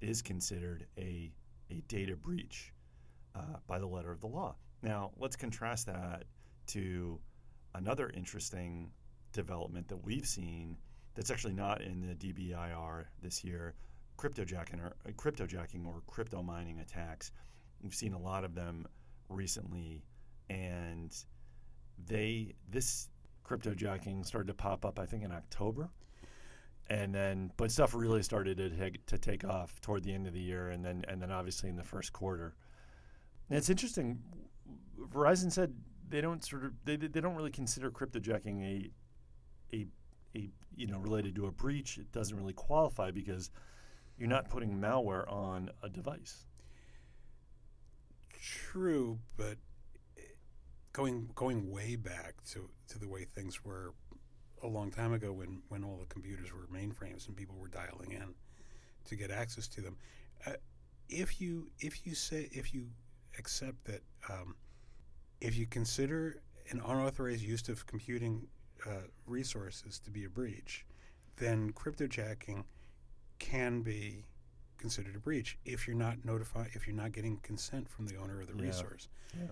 is 0.00 0.22
considered 0.22 0.86
a 0.98 1.32
a 1.70 1.82
data 1.88 2.16
breach 2.16 2.72
uh, 3.34 3.58
by 3.66 3.78
the 3.78 3.86
letter 3.86 4.10
of 4.10 4.20
the 4.20 4.26
law. 4.26 4.54
Now 4.82 5.10
let's 5.18 5.36
contrast 5.36 5.86
that 5.86 6.24
to 6.68 7.18
another 7.74 8.10
interesting 8.10 8.90
development 9.32 9.88
that 9.88 10.04
we've 10.04 10.26
seen 10.26 10.76
that's 11.14 11.30
actually 11.30 11.52
not 11.52 11.82
in 11.82 12.00
the 12.00 12.14
DBIR 12.14 13.04
this 13.22 13.44
year, 13.44 13.74
cryptojacking 14.18 14.80
or 14.80 14.96
uh, 15.06 15.10
cryptojacking 15.12 15.86
or 15.86 16.02
crypto 16.06 16.42
mining 16.42 16.80
attacks. 16.80 17.32
We've 17.82 17.94
seen 17.94 18.12
a 18.12 18.18
lot 18.18 18.44
of 18.44 18.54
them 18.54 18.86
recently, 19.28 20.04
and 20.48 21.14
they 22.06 22.54
this 22.70 23.08
crypto 23.44 23.72
cryptojacking 23.72 24.24
started 24.24 24.48
to 24.48 24.54
pop 24.54 24.84
up 24.84 24.98
I 24.98 25.06
think 25.06 25.24
in 25.24 25.32
October, 25.32 25.90
and 26.88 27.14
then 27.14 27.52
but 27.56 27.70
stuff 27.70 27.94
really 27.94 28.22
started 28.22 28.56
to 28.58 28.70
take, 28.70 29.06
to 29.06 29.18
take 29.18 29.44
off 29.44 29.80
toward 29.80 30.04
the 30.04 30.12
end 30.12 30.26
of 30.26 30.34
the 30.34 30.40
year, 30.40 30.70
and 30.70 30.84
then 30.84 31.04
and 31.08 31.20
then 31.20 31.30
obviously 31.30 31.68
in 31.68 31.76
the 31.76 31.84
first 31.84 32.12
quarter. 32.12 32.54
And 33.48 33.58
it's 33.58 33.70
interesting. 33.70 34.20
Verizon 35.12 35.50
said 35.50 35.74
they 36.08 36.20
don't 36.20 36.44
sort 36.44 36.64
of 36.64 36.72
they, 36.84 36.96
they 36.96 37.20
don't 37.20 37.36
really 37.36 37.50
consider 37.50 37.90
cryptojacking 37.90 38.62
a 38.62 38.90
a 39.76 39.86
a 40.36 40.50
you 40.76 40.86
know 40.86 40.98
related 40.98 41.34
to 41.36 41.46
a 41.46 41.50
breach. 41.50 41.98
It 41.98 42.12
doesn't 42.12 42.36
really 42.36 42.52
qualify 42.52 43.10
because 43.10 43.50
you're 44.18 44.28
not 44.28 44.50
putting 44.50 44.78
malware 44.78 45.30
on 45.32 45.70
a 45.82 45.88
device. 45.88 46.44
True, 48.40 49.18
but 49.36 49.56
going 50.92 51.30
going 51.34 51.70
way 51.70 51.96
back 51.96 52.34
to, 52.50 52.68
to 52.88 52.98
the 52.98 53.08
way 53.08 53.24
things 53.24 53.64
were 53.64 53.94
a 54.62 54.66
long 54.66 54.90
time 54.90 55.12
ago 55.12 55.32
when, 55.32 55.62
when 55.68 55.82
all 55.84 55.96
the 55.96 56.06
computers 56.06 56.48
were 56.52 56.66
mainframes 56.76 57.26
and 57.28 57.36
people 57.36 57.56
were 57.56 57.68
dialing 57.68 58.12
in 58.12 58.34
to 59.06 59.16
get 59.16 59.30
access 59.30 59.66
to 59.68 59.80
them. 59.80 59.96
Uh, 60.46 60.52
if 61.08 61.40
you 61.40 61.70
if 61.80 62.06
you 62.06 62.14
say 62.14 62.48
if 62.52 62.74
you 62.74 62.86
accept 63.38 63.84
that 63.84 64.02
um, 64.28 64.54
if 65.40 65.56
you 65.56 65.66
consider 65.66 66.42
an 66.70 66.80
unauthorized 66.86 67.42
use 67.42 67.68
of 67.68 67.86
computing 67.86 68.46
uh, 68.86 69.06
resources 69.26 69.98
to 69.98 70.10
be 70.10 70.24
a 70.24 70.28
breach, 70.28 70.84
then 71.36 71.72
cryptojacking 71.72 72.64
can 73.38 73.80
be 73.82 74.24
considered 74.78 75.14
a 75.16 75.18
breach 75.18 75.58
if 75.64 75.86
you're 75.86 75.96
not 75.96 76.24
notify 76.24 76.66
if 76.74 76.86
you're 76.86 76.96
not 76.96 77.12
getting 77.12 77.36
consent 77.38 77.88
from 77.88 78.06
the 78.06 78.16
owner 78.16 78.40
of 78.40 78.46
the 78.46 78.54
Yeah. 78.62 78.68
resource. 78.68 79.08
Yeah. 79.38 79.48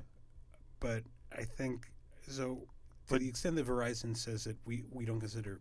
But 0.81 1.05
I 1.39 1.45
think 1.45 1.91
so. 2.27 2.57
To 2.57 2.67
But- 3.15 3.21
the 3.21 3.29
extent 3.29 3.57
that 3.57 3.67
Verizon 3.67 4.17
says 4.17 4.45
that 4.45 4.57
we, 4.67 4.85
we 4.91 5.05
don't 5.07 5.21
consider 5.21 5.61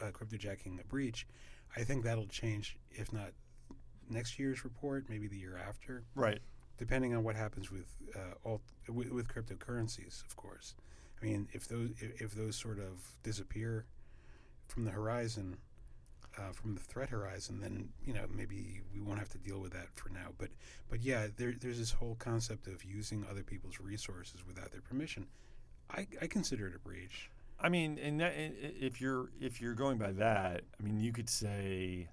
uh, 0.00 0.06
cryptojacking 0.10 0.80
a 0.80 0.84
breach, 0.84 1.26
I 1.76 1.84
think 1.84 2.02
that'll 2.04 2.26
change. 2.28 2.76
If 2.90 3.12
not 3.12 3.32
next 4.08 4.38
year's 4.38 4.64
report, 4.64 5.04
maybe 5.08 5.28
the 5.28 5.36
year 5.36 5.56
after, 5.58 6.02
Right. 6.14 6.40
depending 6.78 7.14
on 7.14 7.22
what 7.24 7.36
happens 7.36 7.70
with 7.70 7.86
uh, 8.16 8.34
alt, 8.48 8.62
with, 8.88 9.10
with 9.10 9.28
cryptocurrencies. 9.28 10.24
Of 10.24 10.34
course, 10.36 10.74
I 11.20 11.26
mean 11.26 11.48
if 11.52 11.68
those 11.68 11.90
if, 12.00 12.22
if 12.22 12.34
those 12.34 12.56
sort 12.56 12.78
of 12.78 13.16
disappear 13.22 13.84
from 14.68 14.84
the 14.84 14.90
horizon, 14.90 15.58
uh, 16.38 16.52
from 16.52 16.74
the 16.74 16.80
threat 16.80 17.10
horizon, 17.10 17.60
then 17.60 17.88
you 18.04 18.12
know 18.12 18.24
maybe 18.34 18.80
we 18.92 19.00
won't 19.00 19.18
have 19.18 19.28
to 19.30 19.38
deal 19.38 19.60
with 19.60 19.72
that 19.72 19.88
for 19.94 20.10
now. 20.10 20.28
But 20.38 20.50
but 20.88 21.00
yeah, 21.00 21.26
there, 21.36 21.54
there's 21.58 21.78
this 21.78 21.90
whole 21.90 22.16
concept 22.18 22.66
of 22.66 22.84
using 22.84 23.26
other 23.30 23.42
people's 23.42 23.80
resources 23.80 24.46
without 24.46 24.70
their 24.70 24.80
permission. 24.80 25.26
I, 25.90 26.06
I 26.20 26.26
consider 26.26 26.68
it 26.68 26.74
a 26.74 26.78
breach. 26.78 27.30
I 27.60 27.68
mean, 27.68 27.98
and 27.98 28.20
that, 28.20 28.34
if 28.36 29.00
you're 29.00 29.30
if 29.40 29.60
you're 29.60 29.74
going 29.74 29.98
by 29.98 30.12
that, 30.12 30.62
I 30.78 30.82
mean, 30.82 31.00
you 31.00 31.12
could 31.12 31.28
say 31.28 32.08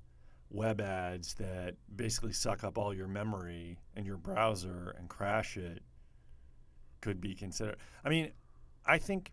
web 0.49 0.79
ads 0.79 1.33
that 1.35 1.75
basically 1.95 2.31
suck 2.31 2.63
up 2.63 2.77
all 2.77 2.93
your 2.93 3.07
memory 3.07 3.77
and 3.95 4.05
your 4.05 4.17
browser 4.17 4.95
and 4.97 5.09
crash 5.09 5.57
it 5.57 5.83
could 7.01 7.19
be 7.19 7.35
considered. 7.35 7.77
I 8.03 8.09
mean, 8.09 8.31
I 8.85 8.97
think 8.97 9.31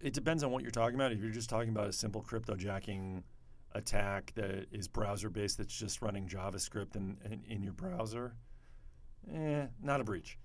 it 0.00 0.12
depends 0.12 0.42
on 0.42 0.50
what 0.50 0.62
you're 0.62 0.70
talking 0.70 0.96
about. 0.96 1.12
If 1.12 1.20
you're 1.20 1.30
just 1.30 1.48
talking 1.48 1.70
about 1.70 1.88
a 1.88 1.92
simple 1.92 2.22
cryptojacking 2.22 3.22
attack 3.74 4.32
that 4.34 4.66
is 4.70 4.88
browser 4.88 5.30
based, 5.30 5.58
that's 5.58 5.76
just 5.76 6.02
running 6.02 6.28
JavaScript 6.28 6.96
in, 6.96 7.16
in, 7.24 7.42
in 7.48 7.62
your 7.62 7.72
browser, 7.72 8.34
eh, 9.32 9.66
not 9.82 10.00
a 10.00 10.04
breach. 10.04 10.38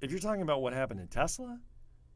If 0.00 0.10
you're 0.10 0.20
talking 0.20 0.42
about 0.42 0.62
what 0.62 0.72
happened 0.72 1.00
in 1.00 1.08
Tesla, 1.08 1.58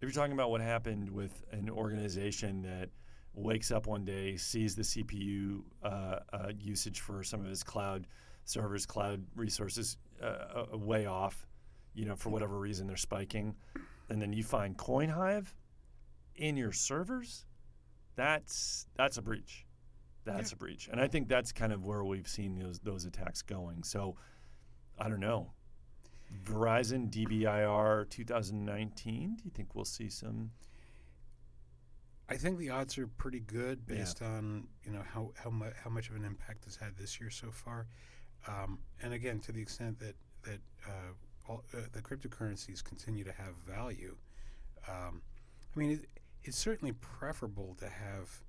if 0.00 0.02
you're 0.02 0.22
talking 0.22 0.32
about 0.32 0.50
what 0.50 0.60
happened 0.60 1.10
with 1.10 1.42
an 1.52 1.68
organization 1.68 2.62
that 2.62 2.90
wakes 3.34 3.70
up 3.70 3.86
one 3.86 4.04
day, 4.04 4.36
sees 4.36 4.74
the 4.74 4.82
CPU 4.82 5.62
uh, 5.82 6.18
uh, 6.32 6.52
usage 6.58 7.00
for 7.00 7.22
some 7.22 7.40
of 7.40 7.46
his 7.46 7.62
cloud 7.62 8.06
servers, 8.44 8.86
cloud 8.86 9.24
resources 9.34 9.96
uh, 10.22 10.64
uh, 10.72 10.78
way 10.78 11.06
off, 11.06 11.46
you 11.94 12.04
know, 12.04 12.14
for 12.14 12.30
whatever 12.30 12.58
reason 12.58 12.86
they're 12.86 12.96
spiking, 12.96 13.54
and 14.08 14.20
then 14.20 14.32
you 14.32 14.42
find 14.42 14.76
CoinHive 14.76 15.46
in 16.36 16.56
your 16.56 16.72
servers, 16.72 17.44
that's 18.16 18.86
that's 18.96 19.18
a 19.18 19.22
breach. 19.22 19.66
That's 20.24 20.52
a 20.52 20.56
breach, 20.56 20.88
and 20.90 21.00
I 21.00 21.06
think 21.06 21.28
that's 21.28 21.52
kind 21.52 21.72
of 21.72 21.84
where 21.84 22.02
we've 22.04 22.28
seen 22.28 22.58
those 22.58 22.78
those 22.80 23.04
attacks 23.04 23.42
going. 23.42 23.82
So, 23.82 24.16
I 24.98 25.08
don't 25.08 25.20
know. 25.20 25.52
Verizon 26.44 27.10
DBIR 27.10 28.08
2019. 28.10 29.36
Do 29.36 29.42
you 29.44 29.50
think 29.50 29.74
we'll 29.74 29.84
see 29.84 30.08
some? 30.08 30.50
I 32.28 32.36
think 32.36 32.58
the 32.58 32.70
odds 32.70 32.96
are 32.96 33.06
pretty 33.06 33.40
good 33.40 33.82
Yeah. 33.86 33.96
based 33.96 34.22
on 34.22 34.66
you 34.84 34.92
know 34.92 35.02
how 35.02 35.32
how, 35.36 35.50
mu- 35.50 35.72
how 35.82 35.90
much 35.90 36.08
of 36.08 36.16
an 36.16 36.24
impact 36.24 36.64
it's 36.66 36.76
had 36.76 36.96
this 36.96 37.20
year 37.20 37.30
so 37.30 37.50
far, 37.50 37.86
um, 38.46 38.78
and 39.02 39.12
again 39.12 39.40
to 39.40 39.52
the 39.52 39.60
extent 39.60 39.98
that 39.98 40.16
that 40.42 40.60
uh, 40.86 41.12
all, 41.48 41.64
uh, 41.74 41.80
the 41.92 42.00
cryptocurrencies 42.00 42.82
continue 42.82 43.24
to 43.24 43.32
have 43.32 43.54
value. 43.66 44.16
Um, 44.88 45.20
I 45.74 45.78
mean, 45.78 45.90
it, 45.92 46.08
it's 46.44 46.58
certainly 46.58 46.92
preferable 46.92 47.74
to 47.80 47.88
have 47.88 48.40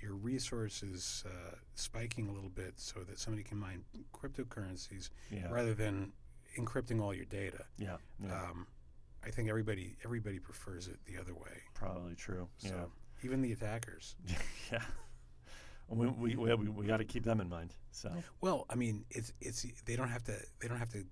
your 0.00 0.14
resources 0.14 1.24
uh, 1.26 1.56
spiking 1.74 2.28
a 2.28 2.32
little 2.32 2.50
bit 2.50 2.74
so 2.76 3.00
that 3.00 3.18
somebody 3.18 3.42
can 3.42 3.58
mine 3.58 3.84
cryptocurrencies 4.12 5.10
Yeah, 5.30 5.50
rather 5.50 5.74
than 5.74 6.12
encrypting 6.58 7.00
all 7.00 7.14
your 7.14 7.24
data. 7.26 7.64
yeah, 7.78 7.96
yeah 8.22 8.42
Um, 8.50 8.66
I 9.26 9.30
think 9.30 9.48
everybody 9.48 9.96
everybody 10.04 10.38
prefers 10.38 10.88
it 10.88 10.98
the 11.06 11.18
other 11.18 11.34
way. 11.34 11.62
probably 11.74 12.14
true. 12.14 12.48
So 12.58 12.90
even 13.22 13.40
the 13.42 13.52
attackers. 13.52 14.16
Yeah, 14.28 14.36
yeah. 14.72 14.82
We 15.88 16.06
we, 16.08 16.34
we, 16.36 16.54
we, 16.54 16.68
we 16.68 16.86
got 16.86 16.96
to 16.98 17.04
keep 17.04 17.24
them 17.24 17.40
in 17.40 17.48
mind. 17.48 17.74
So 17.90 18.10
Well, 18.40 18.64
I 18.70 18.74
mean, 18.74 19.04
it's 19.10 19.32
it's 19.40 19.64
they 19.84 19.96
don't 19.96 20.08
have 20.08 20.24
to 20.24 20.36
they 20.60 20.68
don't 20.68 20.78
have 20.78 20.90
to 20.90 21.04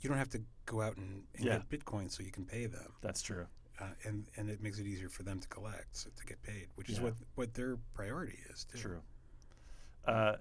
you 0.00 0.08
don't 0.08 0.18
have 0.18 0.30
to 0.30 0.40
go 0.66 0.80
out 0.80 0.96
and, 0.96 1.24
and 1.36 1.44
Yeah. 1.44 1.58
get 1.58 1.68
Bitcoin 1.68 2.10
so 2.10 2.22
you 2.22 2.30
can 2.32 2.44
pay 2.46 2.66
them, 2.66 2.94
that's 3.02 3.20
true. 3.22 3.46
Uh, 3.80 3.84
and 4.04 4.26
and 4.36 4.50
it 4.50 4.62
makes 4.62 4.78
it 4.78 4.86
easier 4.86 5.08
for 5.08 5.22
them 5.22 5.38
to 5.40 5.48
collect 5.48 5.96
so, 5.96 6.10
to 6.16 6.26
get 6.26 6.42
paid, 6.42 6.68
which 6.74 6.90
is 6.90 7.00
what 7.00 7.14
what 7.34 7.54
their 7.54 7.78
priority 7.94 8.38
is. 8.50 8.64
Too. 8.64 8.78
True. 8.78 9.00
Uh, 10.06 10.36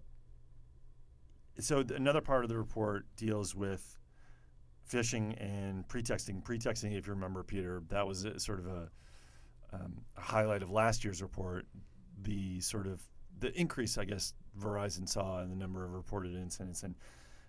so 1.60 1.84
th- 1.84 2.00
another 2.00 2.22
part 2.22 2.44
of 2.44 2.50
the 2.50 2.58
report 2.58 3.06
deals 3.16 3.56
with 3.56 3.98
phishing 4.90 5.36
and 5.40 5.88
pretexting. 5.88 6.42
Pretexting, 6.42 6.94
if 6.94 7.08
you 7.08 7.14
remember, 7.14 7.44
Peter, 7.44 7.84
that 7.90 8.08
was 8.08 8.26
a, 8.26 8.40
sort 8.40 8.60
of 8.60 8.68
a, 8.68 8.90
um, 9.74 10.02
a 10.18 10.22
highlight 10.22 10.64
of 10.64 10.72
last 10.72 11.04
year's 11.04 11.22
report. 11.22 11.66
The 12.24 12.60
sort 12.62 12.88
of 12.88 13.02
the 13.40 13.58
increase, 13.60 13.98
I 13.98 14.06
guess, 14.06 14.34
Verizon 14.60 15.08
saw 15.08 15.42
in 15.42 15.50
the 15.50 15.56
number 15.56 15.86
of 15.86 15.94
reported 15.94 16.36
incidents, 16.36 16.84
and 16.84 16.96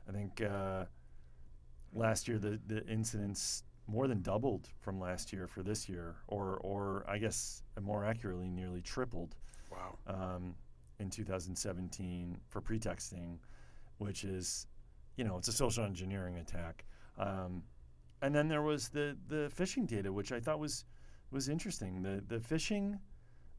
I 0.09 0.13
think 0.13 0.41
uh, 0.41 0.85
last 1.93 2.29
year 2.29 2.39
the 2.39 2.61
the 2.67 2.87
incidents 2.87 3.65
more 3.91 4.07
than 4.09 4.23
doubled 4.23 4.69
from 4.81 5.01
last 5.01 5.33
year 5.33 5.47
for 5.47 5.63
this 5.63 5.89
year, 5.89 6.17
or 6.29 6.59
or 6.59 7.05
I 7.09 7.19
guess 7.19 7.63
more 7.81 8.05
accurately, 8.05 8.49
nearly 8.49 8.81
tripled 8.83 9.35
Wow. 9.71 9.99
um, 10.07 10.55
in 10.99 11.11
2017 11.11 12.39
for 12.49 12.61
pretexting, 12.61 13.39
which 13.99 14.25
is, 14.25 14.67
you 15.17 15.25
know, 15.25 15.39
it's 15.39 15.49
a 15.49 15.53
social 15.53 15.85
engineering 15.85 16.37
attack. 16.39 16.85
Um, 17.19 17.63
and 18.23 18.35
then 18.35 18.49
there 18.49 18.63
was 18.63 18.89
the 18.89 19.17
the 19.29 19.51
phishing 19.57 19.87
data, 19.87 20.13
which 20.13 20.31
I 20.33 20.41
thought 20.41 20.59
was 20.61 20.85
was 21.31 21.49
interesting. 21.49 22.03
The 22.03 22.23
the 22.29 22.39
phishing 22.39 22.99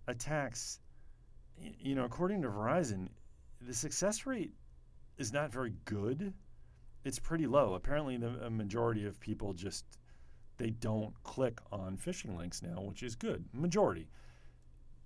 attacks, 0.08 0.80
y- 1.60 1.74
you 1.80 1.96
know, 1.96 2.06
according 2.06 2.42
to 2.44 2.48
Verizon, 2.50 3.10
the 3.60 3.74
success 3.74 4.26
rate 4.26 4.54
is 5.18 5.32
not 5.34 5.52
very 5.52 5.74
good. 5.86 6.34
It's 7.04 7.20
pretty 7.20 7.48
low. 7.48 7.74
Apparently, 7.74 8.18
the 8.18 8.46
a 8.46 8.50
majority 8.50 9.06
of 9.06 9.20
people 9.20 9.54
just 9.54 9.86
they 10.58 10.70
don't 10.70 11.14
click 11.24 11.60
on 11.72 11.98
phishing 11.98 12.38
links 12.38 12.62
now, 12.62 12.82
which 12.82 13.04
is 13.04 13.16
good. 13.16 13.46
Majority. 13.54 14.08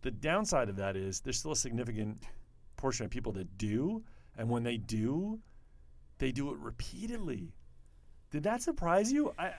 The 0.02 0.12
downside 0.12 0.70
of 0.70 0.76
that 0.78 0.96
is 0.96 1.20
there's 1.22 1.40
still 1.40 1.54
a 1.54 1.56
significant 1.56 2.24
portion 2.78 3.06
of 3.06 3.12
people 3.12 3.32
that 3.34 3.58
do, 3.58 4.04
and 4.38 4.50
when 4.50 4.64
they 4.64 4.78
do, 4.78 5.40
they 6.18 6.32
do 6.32 6.52
it 6.52 6.58
repeatedly. 6.60 7.54
Did 8.32 8.44
that 8.44 8.62
surprise 8.62 9.12
you? 9.12 9.34
I, 9.40 9.54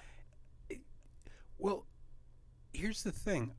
Well, 1.58 1.86
here's 2.72 3.02
the 3.02 3.12
thing. 3.12 3.54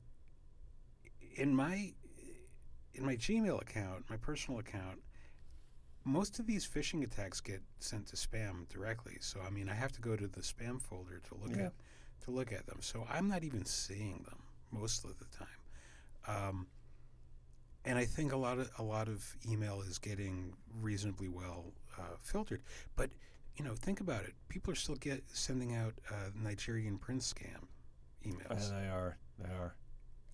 In 1.35 1.55
my 1.55 1.93
in 2.93 3.05
my 3.05 3.15
Gmail 3.15 3.61
account, 3.61 4.09
my 4.09 4.17
personal 4.17 4.59
account, 4.59 4.99
most 6.03 6.39
of 6.39 6.47
these 6.47 6.67
phishing 6.67 7.03
attacks 7.03 7.39
get 7.41 7.61
sent 7.79 8.07
to 8.07 8.15
spam 8.15 8.67
directly. 8.69 9.17
So 9.19 9.39
I 9.45 9.49
mean, 9.51 9.69
I 9.69 9.73
have 9.75 9.91
to 9.93 10.01
go 10.01 10.15
to 10.15 10.27
the 10.27 10.41
spam 10.41 10.81
folder 10.81 11.19
to 11.19 11.35
look 11.35 11.55
Yeah. 11.55 11.65
at 11.67 11.73
to 12.25 12.31
look 12.31 12.51
at 12.51 12.65
them. 12.67 12.77
So 12.81 13.05
I'm 13.09 13.27
not 13.27 13.43
even 13.43 13.65
seeing 13.65 14.23
them 14.27 14.39
most 14.71 15.03
of 15.03 15.13
the 15.19 15.25
time. 15.25 15.47
Um, 16.27 16.67
and 17.85 17.97
I 17.97 18.05
think 18.05 18.33
a 18.33 18.37
lot 18.37 18.59
of 18.59 18.69
a 18.77 18.83
lot 18.83 19.07
of 19.07 19.35
email 19.49 19.81
is 19.81 19.97
getting 19.97 20.53
reasonably 20.81 21.29
well 21.29 21.65
uh, 21.97 22.17
filtered. 22.19 22.61
But 22.95 23.09
you 23.55 23.63
know, 23.63 23.73
think 23.73 24.01
about 24.01 24.23
it. 24.23 24.33
People 24.49 24.73
are 24.73 24.75
still 24.75 24.95
get 24.95 25.23
sending 25.31 25.75
out 25.75 25.93
uh, 26.11 26.29
Nigerian 26.35 26.97
prince 26.97 27.33
scam 27.33 27.63
uh, 27.63 28.29
emails. 28.29 28.69
they 28.69 28.87
are. 28.87 29.17
They 29.39 29.49
are. 29.53 29.75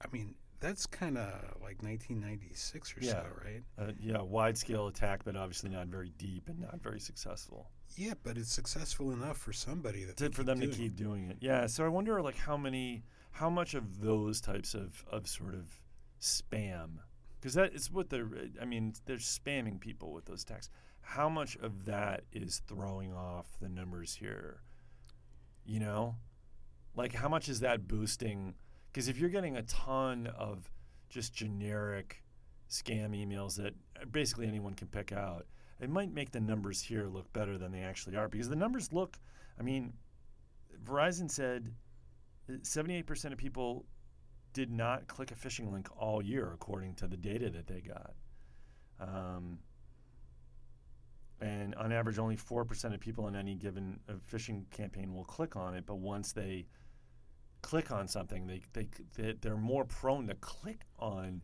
I 0.01 0.07
mean, 0.11 0.35
that's 0.63 0.85
kind 0.85 1.17
of 1.17 1.29
like 1.61 1.83
1996 1.83 2.95
or 2.97 2.99
Yeah. 3.01 3.11
so, 3.11 3.25
right? 3.43 3.63
Uh, 3.77 3.91
yeah, 3.99 4.21
wide 4.21 4.57
scale 4.57 4.87
attack, 4.87 5.23
but 5.25 5.35
obviously 5.35 5.69
not 5.69 5.87
very 5.87 6.11
deep 6.17 6.47
and 6.47 6.59
not 6.59 6.81
very 6.81 6.99
successful. 6.99 7.69
Yeah, 7.95 8.13
but 8.23 8.37
it's 8.37 8.51
successful 8.51 9.11
enough 9.11 9.37
for 9.37 9.51
somebody 9.53 10.05
that 10.05 10.17
to, 10.17 10.29
for 10.31 10.43
them 10.43 10.59
to 10.61 10.69
it. 10.69 10.75
keep 10.75 10.95
doing 10.95 11.29
it. 11.29 11.37
Yeah. 11.41 11.67
So 11.67 11.83
I 11.85 11.89
wonder, 11.89 12.21
like, 12.21 12.37
how 12.37 12.55
many, 12.57 13.03
how 13.31 13.49
much 13.49 13.73
of 13.73 13.99
those 14.01 14.39
types 14.41 14.73
of 14.73 15.03
of 15.11 15.27
sort 15.27 15.53
of 15.53 15.81
spam, 16.21 16.99
because 17.39 17.53
that 17.55 17.73
is 17.73 17.91
what 17.91 18.09
they're. 18.09 18.29
I 18.61 18.65
mean, 18.65 18.93
they're 19.05 19.17
spamming 19.17 19.79
people 19.79 20.11
with 20.13 20.25
those 20.25 20.43
texts. 20.43 20.71
How 21.01 21.27
much 21.29 21.57
of 21.57 21.85
that 21.85 22.23
is 22.31 22.61
throwing 22.67 23.13
off 23.13 23.57
the 23.61 23.67
numbers 23.69 24.15
here? 24.15 24.61
You 25.65 25.79
know, 25.81 26.15
like 26.95 27.13
how 27.13 27.27
much 27.29 27.49
is 27.49 27.59
that 27.59 27.87
boosting? 27.87 28.55
Because 28.93 29.07
if 29.07 29.17
you're 29.17 29.29
getting 29.29 29.57
a 29.57 29.63
ton 29.63 30.27
of 30.37 30.69
just 31.09 31.33
generic 31.33 32.23
scam 32.69 33.09
emails 33.11 33.55
that 33.55 33.73
basically 34.11 34.47
anyone 34.47 34.75
can 34.75 34.87
pick 34.87 35.11
out, 35.11 35.47
it 35.81 35.89
might 35.89 36.13
make 36.13 36.31
the 36.31 36.39
numbers 36.39 36.79
here 36.79 37.07
look 37.07 37.31
better 37.33 37.57
than 37.57 37.71
they 37.71 37.81
actually 37.81 38.15
are. 38.15 38.27
Because 38.27 38.49
the 38.49 38.55
numbers 38.55 38.93
look, 38.93 39.17
I 39.59 39.63
mean, 39.63 39.93
Verizon 40.85 41.29
said 41.29 41.73
78% 42.49 43.31
of 43.31 43.37
people 43.37 43.85
did 44.53 44.71
not 44.71 45.07
click 45.07 45.31
a 45.31 45.35
phishing 45.35 45.71
link 45.71 45.89
all 45.97 46.21
year, 46.21 46.51
according 46.53 46.93
to 46.95 47.07
the 47.07 47.17
data 47.17 47.49
that 47.49 47.65
they 47.65 47.81
got. 47.81 48.13
Um, 48.99 49.57
and 51.41 51.73
on 51.75 51.91
average, 51.91 52.19
only 52.19 52.37
4% 52.37 52.93
of 52.93 52.99
people 52.99 53.27
in 53.27 53.35
any 53.35 53.55
given 53.55 53.99
uh, 54.07 54.13
phishing 54.31 54.69
campaign 54.69 55.15
will 55.15 55.25
click 55.25 55.55
on 55.55 55.73
it. 55.73 55.85
But 55.87 55.95
once 55.95 56.31
they 56.31 56.67
click 57.63 57.91
on 57.91 58.07
something, 58.07 58.45
they, 58.45 58.61
they, 58.73 58.87
they, 59.17 59.33
they're 59.41 59.57
more 59.57 59.85
prone 59.85 60.27
to 60.27 60.35
click 60.35 60.81
on 60.99 61.41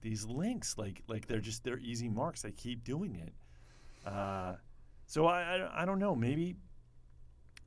these 0.00 0.24
links. 0.24 0.78
Like, 0.78 1.02
like 1.06 1.26
they're 1.26 1.40
just, 1.40 1.62
they're 1.64 1.78
easy 1.78 2.08
marks. 2.08 2.40
They 2.42 2.52
keep 2.52 2.82
doing 2.84 3.16
it. 3.16 3.34
Uh, 4.08 4.54
so 5.06 5.26
I, 5.26 5.40
I, 5.58 5.82
I 5.82 5.84
don't 5.84 5.98
know. 5.98 6.16
Maybe 6.16 6.56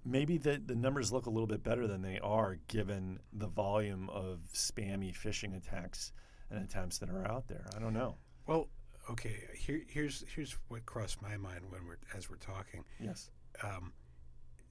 maybe 0.06 0.38
the, 0.38 0.62
the 0.66 0.76
numbers 0.76 1.12
look 1.12 1.26
a 1.26 1.30
little 1.30 1.46
bit 1.48 1.62
better 1.64 1.86
than 1.86 2.02
they 2.02 2.20
are 2.20 2.58
given 2.68 3.20
the 3.34 3.48
volume 3.48 4.10
of 4.10 4.40
spammy 4.54 5.16
phishing 5.16 5.56
attacks 5.56 6.12
and 6.50 6.64
attempts 6.64 6.98
that 7.00 7.10
are 7.10 7.28
out 7.28 7.48
there. 7.48 7.66
I 7.76 7.80
don't 7.80 7.94
know. 7.94 8.16
Well, 8.48 8.70
okay. 9.12 9.36
Here, 9.56 9.82
here's 9.88 10.24
here's 10.34 10.56
what 10.70 10.86
crossed 10.86 11.22
my 11.22 11.38
mind 11.38 11.62
when 11.70 11.86
we're 11.86 12.00
as 12.18 12.30
we're 12.30 12.38
talking. 12.38 12.84
Yes. 13.00 13.30
Um, 13.64 13.92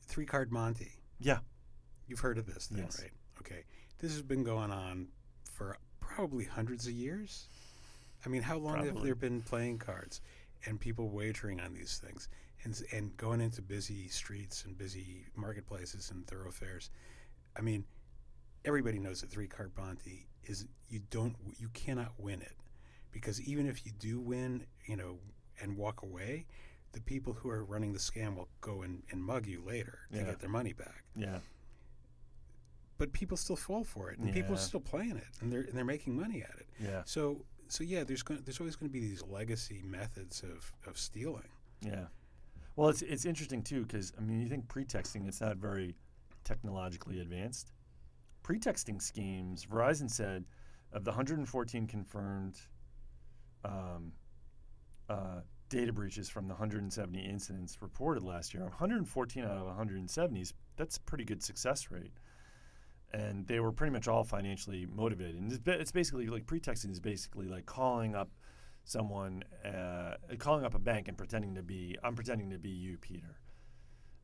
three 0.07 0.27
card 0.27 0.51
Monty. 0.51 0.93
Yeah. 1.21 1.39
You've 2.07 2.21
heard 2.21 2.39
of 2.39 2.47
this 2.47 2.67
thing, 2.69 2.79
Yes. 2.85 3.01
right? 3.03 3.13
Okay. 3.41 3.65
This 3.99 4.13
has 4.13 4.23
been 4.23 4.45
going 4.45 4.71
on 4.71 5.09
for 5.53 5.77
probably 6.01 6.45
hundreds 6.45 6.87
of 6.87 6.93
years. 6.93 7.47
I 8.25 8.29
mean, 8.29 8.43
how 8.43 8.59
long 8.59 8.85
have 8.85 9.03
there 9.03 9.15
been 9.15 9.41
playing 9.43 9.79
cards 9.79 10.21
and 10.67 10.79
people 10.81 11.09
wagering 11.11 11.61
on 11.61 11.73
these 11.73 11.99
things 12.05 12.29
and 12.65 12.81
and 12.93 13.17
going 13.17 13.41
into 13.41 13.63
busy 13.63 14.09
streets 14.09 14.65
and 14.65 14.77
busy 14.77 15.27
marketplaces 15.37 16.11
and 16.11 16.27
thoroughfares? 16.27 16.91
I 17.57 17.61
mean, 17.61 17.85
everybody 18.65 18.99
knows 18.99 19.21
that 19.21 19.31
three 19.31 19.47
card 19.49 19.73
Monty 19.77 20.27
is 20.45 20.67
you 20.89 21.01
don't 21.11 21.37
you 21.59 21.69
cannot 21.75 22.13
win 22.19 22.41
it 22.43 22.57
because 23.13 23.41
even 23.43 23.67
if 23.67 23.85
you 23.87 23.93
do 23.99 24.21
win, 24.21 24.65
you 24.87 24.97
know, 24.97 25.19
and 25.61 25.77
walk 25.77 26.03
away, 26.03 26.47
the 26.93 27.01
people 27.01 27.33
who 27.33 27.51
are 27.51 27.65
running 27.65 27.93
the 27.93 27.99
scam 27.99 28.37
will 28.37 28.49
go 28.61 28.83
and, 28.83 29.03
and 29.11 29.23
mug 29.23 29.47
you 29.47 29.63
later 29.65 30.01
to 30.13 30.19
Yeah. 30.19 30.25
get 30.25 30.41
their 30.41 30.51
money 30.51 30.73
back 30.73 31.05
Yeah. 31.17 31.39
But 32.99 33.13
people 33.13 33.37
still 33.37 33.57
fall 33.57 33.85
for 33.85 34.11
it, 34.11 34.19
and 34.19 34.33
people 34.33 34.53
are 34.53 34.57
Yeah. 34.59 34.63
still 34.63 34.81
playing 34.81 35.17
it, 35.17 35.27
and 35.41 35.51
they're 35.53 35.63
and 35.63 35.73
they're 35.73 35.85
making 35.85 36.15
money 36.17 36.43
at 36.43 36.55
it. 36.59 36.69
Yeah. 36.81 37.03
So 37.07 37.45
so 37.69 37.85
yeah, 37.85 38.05
there's 38.05 38.23
going 38.23 38.43
there's 38.45 38.61
always 38.61 38.77
going 38.77 38.91
to 38.91 38.93
be 38.93 39.01
these 39.01 39.23
legacy 39.23 39.83
methods 39.85 40.43
of 40.43 40.73
of 40.87 40.99
stealing. 40.99 41.49
Yeah. 41.81 42.09
Well, 42.77 42.89
it's 42.91 43.03
it's 43.03 43.25
interesting 43.25 43.63
too 43.63 43.83
because 43.83 44.13
I 44.19 44.21
mean, 44.21 44.41
you 44.41 44.49
think 44.49 44.69
pretexting 44.69 45.27
it's 45.27 45.41
not 45.41 45.57
very 45.57 45.95
technologically 46.45 47.21
advanced. 47.21 47.73
Pretexting 48.43 49.01
schemes, 49.01 49.67
Verizon 49.67 50.11
said, 50.11 50.45
of 50.93 51.05
the 51.05 51.11
114 51.11 51.87
confirmed 51.87 52.59
um, 53.65 54.13
uh, 55.09 55.41
data 55.69 55.93
breaches 55.93 56.29
from 56.31 56.47
the 56.49 56.55
170 56.55 57.19
incidents 57.21 57.83
reported 57.83 58.23
last 58.23 58.55
year, 58.55 58.63
114 58.65 59.45
out 59.45 59.51
of 59.59 59.67
170 59.67 60.41
is 60.41 60.55
that's 60.77 60.97
a 60.97 61.01
pretty 61.01 61.25
good 61.25 61.43
success 61.43 61.91
rate. 61.91 62.13
And 63.13 63.47
they 63.47 63.59
were 63.61 63.73
pretty 63.73 63.93
much 63.93 64.07
all 64.07 64.23
financially 64.23 64.87
motivated. 64.87 65.41
And 65.41 65.51
it's, 65.67 65.93
basically 65.93 66.27
like 66.27 66.47
pretexting 66.47 66.91
is 66.91 67.01
basically 67.01 67.47
like 67.47 67.65
calling 67.65 68.15
up 68.15 68.29
someone, 68.85 69.45
uh, 69.65 70.15
calling 70.39 70.65
up 70.65 70.75
a 70.75 70.79
bank 70.79 71.09
and 71.09 71.17
pretending 71.17 71.55
to 71.55 71.63
be, 71.63 71.97
I'm 72.05 72.15
pretending 72.15 72.51
to 72.51 72.59
be 72.59 72.71
you, 72.71 72.99
Peter, 72.99 73.39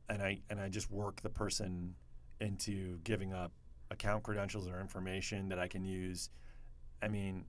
and 0.09 0.23
I 0.23 0.41
and 0.51 0.61
I 0.61 0.69
just 0.69 0.91
work 0.91 1.23
the 1.23 1.31
person 1.31 1.95
into 2.41 2.99
giving 3.05 3.33
up 3.33 3.53
account 3.91 4.23
credentials 4.23 4.69
or 4.69 4.81
information 4.81 5.49
that 5.49 5.59
I 5.59 5.69
can 5.69 5.85
use. 5.85 6.31
I 7.03 7.09
mean, 7.09 7.45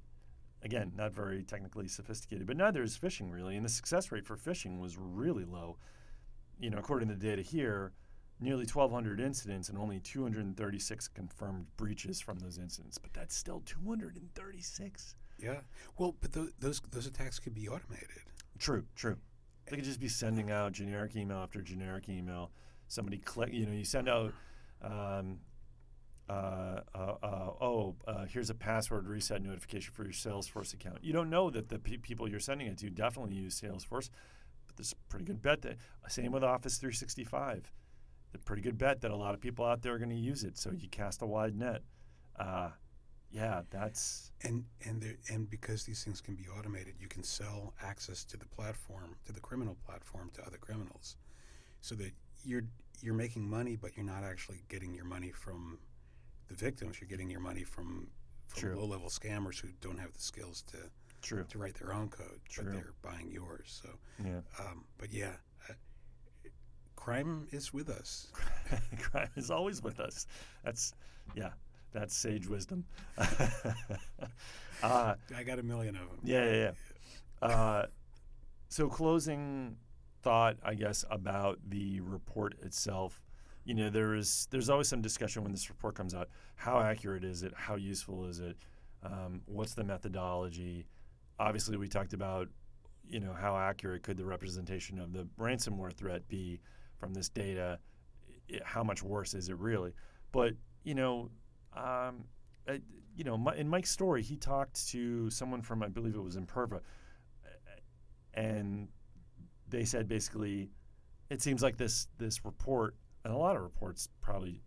again, 0.64 0.92
not 0.96 1.14
very 1.14 1.44
technically 1.44 1.88
sophisticated, 1.88 2.48
but 2.48 2.58
neither 2.58 2.84
is 2.84 2.98
phishing 2.98 3.32
really. 3.32 3.56
And 3.56 3.66
the 3.66 3.70
success 3.70 4.12
rate 4.12 4.26
for 4.26 4.38
phishing 4.38 4.80
was 4.80 4.98
really 4.98 5.46
low. 5.46 5.78
You 6.60 6.70
know, 6.70 6.78
according 6.78 7.10
to 7.10 7.16
the 7.16 7.28
data 7.28 7.42
here, 7.42 7.92
nearly 8.40 8.66
1,200 8.66 9.20
incidents 9.20 9.70
and 9.70 9.78
only 9.78 10.00
236 10.00 11.08
confirmed 11.10 11.68
breaches 11.78 12.20
from 12.20 12.40
those 12.40 12.58
incidents. 12.58 12.98
But 12.98 13.14
that's 13.14 13.36
still 13.36 13.62
236. 13.66 15.16
Yeah. 15.42 15.62
Well, 15.98 16.16
but 16.22 16.32
tho- 16.32 16.50
those 16.60 16.82
those 16.92 17.08
attacks 17.08 17.40
could 17.40 17.54
be 17.54 17.68
automated. 17.68 18.10
True, 18.58 18.86
true. 18.96 19.18
They 19.66 19.76
could 19.76 19.86
just 19.86 20.00
be 20.00 20.08
sending 20.08 20.52
out 20.52 20.74
generic 20.74 21.16
email 21.16 21.38
after 21.38 21.62
generic 21.62 22.08
email. 22.08 22.52
Somebody 22.88 23.18
click, 23.18 23.52
you 23.52 23.66
know, 23.66 23.72
you 23.74 23.84
send 23.84 24.08
out, 24.08 24.32
um, 24.82 25.40
uh, 26.30 26.82
uh, 26.94 27.16
uh, 27.24 27.50
oh, 27.62 27.96
uh, 28.08 28.26
here's 28.26 28.50
a 28.50 28.54
password 28.54 29.08
reset 29.08 29.42
notification 29.42 29.92
for 29.94 30.04
your 30.04 30.14
Salesforce 30.14 30.74
account. 30.74 31.00
You 31.04 31.14
don't 31.14 31.30
know 31.30 31.50
that 31.50 31.70
the 31.70 31.80
pe- 31.80 31.98
people 31.98 32.28
you're 32.28 32.40
sending 32.40 32.68
it 32.68 32.78
to 32.80 32.90
definitely 32.92 33.34
use 33.34 33.60
Salesforce, 33.60 34.10
but 34.68 34.78
there's 34.78 34.94
a 34.94 35.10
pretty 35.10 35.26
good 35.26 35.42
bet 35.42 35.64
that, 35.64 35.78
same 36.08 36.32
with 36.32 36.44
Office 36.44 36.78
365. 36.78 37.72
A 38.36 38.38
pretty 38.40 38.62
good 38.62 38.78
bet 38.78 39.02
that 39.02 39.12
a 39.12 39.16
lot 39.16 39.34
of 39.34 39.42
people 39.42 39.66
out 39.66 39.82
there 39.82 39.94
are 39.94 39.98
going 39.98 40.10
to 40.10 40.16
use 40.16 40.44
it. 40.44 40.58
So 40.58 40.72
you 40.72 40.90
cast 40.90 41.22
a 41.22 41.26
wide 41.26 41.56
net. 41.56 41.82
Uh, 42.38 42.70
yeah, 43.32 43.62
that's 43.70 44.32
And 44.44 44.66
and 44.86 45.02
there, 45.02 45.16
and 45.30 45.50
because 45.50 45.84
these 45.84 46.04
things 46.04 46.22
can 46.22 46.36
be 46.36 46.48
automated, 46.48 46.96
you 47.00 47.08
can 47.08 47.24
sell 47.24 47.74
access 47.84 48.24
to 48.26 48.38
the 48.38 48.46
platform, 48.46 49.16
to 49.26 49.34
the 49.34 49.40
criminal 49.40 49.76
platform, 49.86 50.30
to 50.36 50.46
other 50.46 50.58
criminals, 50.58 51.18
so 51.82 51.96
that 51.96 52.12
you're 52.44 52.64
you're 53.02 53.14
making 53.14 53.50
money, 53.50 53.76
but 53.76 53.96
you're 53.98 54.06
not 54.06 54.24
actually 54.24 54.64
getting 54.70 54.94
your 54.94 55.06
money 55.06 55.32
from 55.32 55.80
the 56.48 56.54
victims. 56.56 57.00
You're 57.02 57.10
getting 57.10 57.30
your 57.30 57.42
money 57.42 57.64
from 57.64 58.08
from 58.48 58.76
low 58.78 58.86
level 58.86 59.10
scammers 59.10 59.60
who 59.60 59.70
don't 59.82 60.00
have 60.00 60.14
the 60.14 60.22
skills 60.22 60.62
to 60.68 60.78
true. 61.22 61.46
to 61.50 61.58
write 61.58 61.76
their 61.76 61.94
own 61.94 62.10
code, 62.10 62.40
True. 62.48 62.66
but 62.66 62.74
they're 62.74 62.94
buying 63.02 63.32
yours. 63.32 63.82
So, 63.84 63.90
Yeah. 64.24 64.42
um, 64.60 64.86
but 64.98 65.12
yeah, 65.12 65.34
crime 67.06 67.46
is 67.52 67.72
with 67.72 67.88
us. 67.88 68.30
crime 69.00 69.30
is 69.36 69.52
always 69.52 69.84
with 69.84 70.00
us. 70.00 70.26
That's 70.64 70.96
yeah, 71.36 71.52
that's 71.94 72.16
sage 72.16 72.48
wisdom. 72.48 72.84
uh, 73.20 75.14
I 75.38 75.44
got 75.46 75.60
a 75.60 75.64
million 75.64 75.96
of 75.96 76.02
them. 76.02 76.20
yeah, 76.24 76.46
yeah, 76.46 76.72
yeah. 77.42 77.48
Uh, 77.48 77.86
so 78.70 78.90
closing 78.90 79.78
thought, 80.24 80.58
I 80.64 80.74
guess, 80.74 81.06
about 81.12 81.60
the 81.70 82.02
report 82.02 82.56
itself. 82.64 83.22
You 83.66 83.76
know, 83.76 83.92
there 83.92 84.16
is 84.16 84.48
there's 84.50 84.72
always 84.72 84.88
some 84.88 85.04
discussion 85.04 85.44
when 85.44 85.52
this 85.52 85.70
report 85.70 85.94
comes 85.94 86.16
out. 86.16 86.30
How 86.56 86.80
accurate 86.80 87.24
is 87.24 87.44
it? 87.44 87.54
How 87.56 87.76
useful 87.76 88.26
is 88.26 88.40
it? 88.40 88.58
Um, 89.04 89.42
what's 89.46 89.76
the 89.76 89.84
methodology? 89.84 90.88
Obviously, 91.40 91.78
we 91.78 91.88
talked 91.88 92.14
about 92.14 92.48
you 93.08 93.20
know 93.20 93.34
how 93.34 93.56
accurate 93.56 94.02
could 94.02 94.18
the 94.18 94.26
representation 94.26 94.98
of 94.98 95.14
the 95.14 95.28
ransomware 95.40 95.94
threat 95.94 96.28
be 96.28 96.60
from 97.06 97.14
this 97.14 97.30
data 97.30 97.80
i- 98.52 98.60
how 98.64 98.84
much 98.84 99.04
worse 99.04 99.34
is 99.36 99.50
it 99.50 99.58
really? 99.58 99.94
But 100.32 100.56
you 100.84 100.96
know, 100.96 101.30
um, 101.74 102.26
uh, 102.68 102.78
you 103.16 103.24
know, 103.24 103.38
Mi- 103.38 103.58
in 103.58 103.68
Mike's 103.70 103.92
story, 103.92 104.22
he 104.24 104.36
talked 104.36 104.88
to 104.90 105.30
someone 105.30 105.62
from 105.62 105.84
I 105.84 105.88
believe 105.88 106.16
it 106.16 106.24
was 106.24 106.36
Imperva, 106.36 106.82
and 108.34 108.88
they 109.70 109.86
said 109.86 110.08
basically, 110.08 110.70
it 111.30 111.42
seems 111.42 111.62
like 111.62 111.78
this 111.78 112.08
this 112.18 112.44
report 112.44 112.96
and 113.24 113.34
a 113.34 113.38
lot 113.38 113.56
of 113.56 113.62
reports 113.62 114.10
probably 114.22 114.62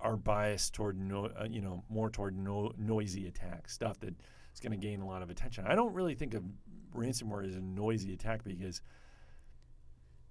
are 0.00 0.16
biased 0.16 0.74
toward 0.74 0.98
no, 0.98 1.26
uh, 1.26 1.46
you 1.48 1.60
know 1.60 1.82
more 1.88 2.10
toward 2.10 2.36
no, 2.36 2.72
noisy 2.76 3.26
attacks, 3.28 3.72
stuff 3.72 3.98
that 4.00 4.14
is 4.52 4.60
going 4.60 4.72
to 4.72 4.76
gain 4.86 5.00
a 5.00 5.06
lot 5.06 5.22
of 5.22 5.30
attention. 5.30 5.64
I 5.66 5.74
don't 5.74 5.94
really 5.94 6.14
think 6.14 6.34
of 6.34 6.42
ransomware 6.94 7.46
as 7.46 7.54
a 7.56 7.60
noisy 7.60 8.12
attack 8.12 8.42
because 8.44 8.82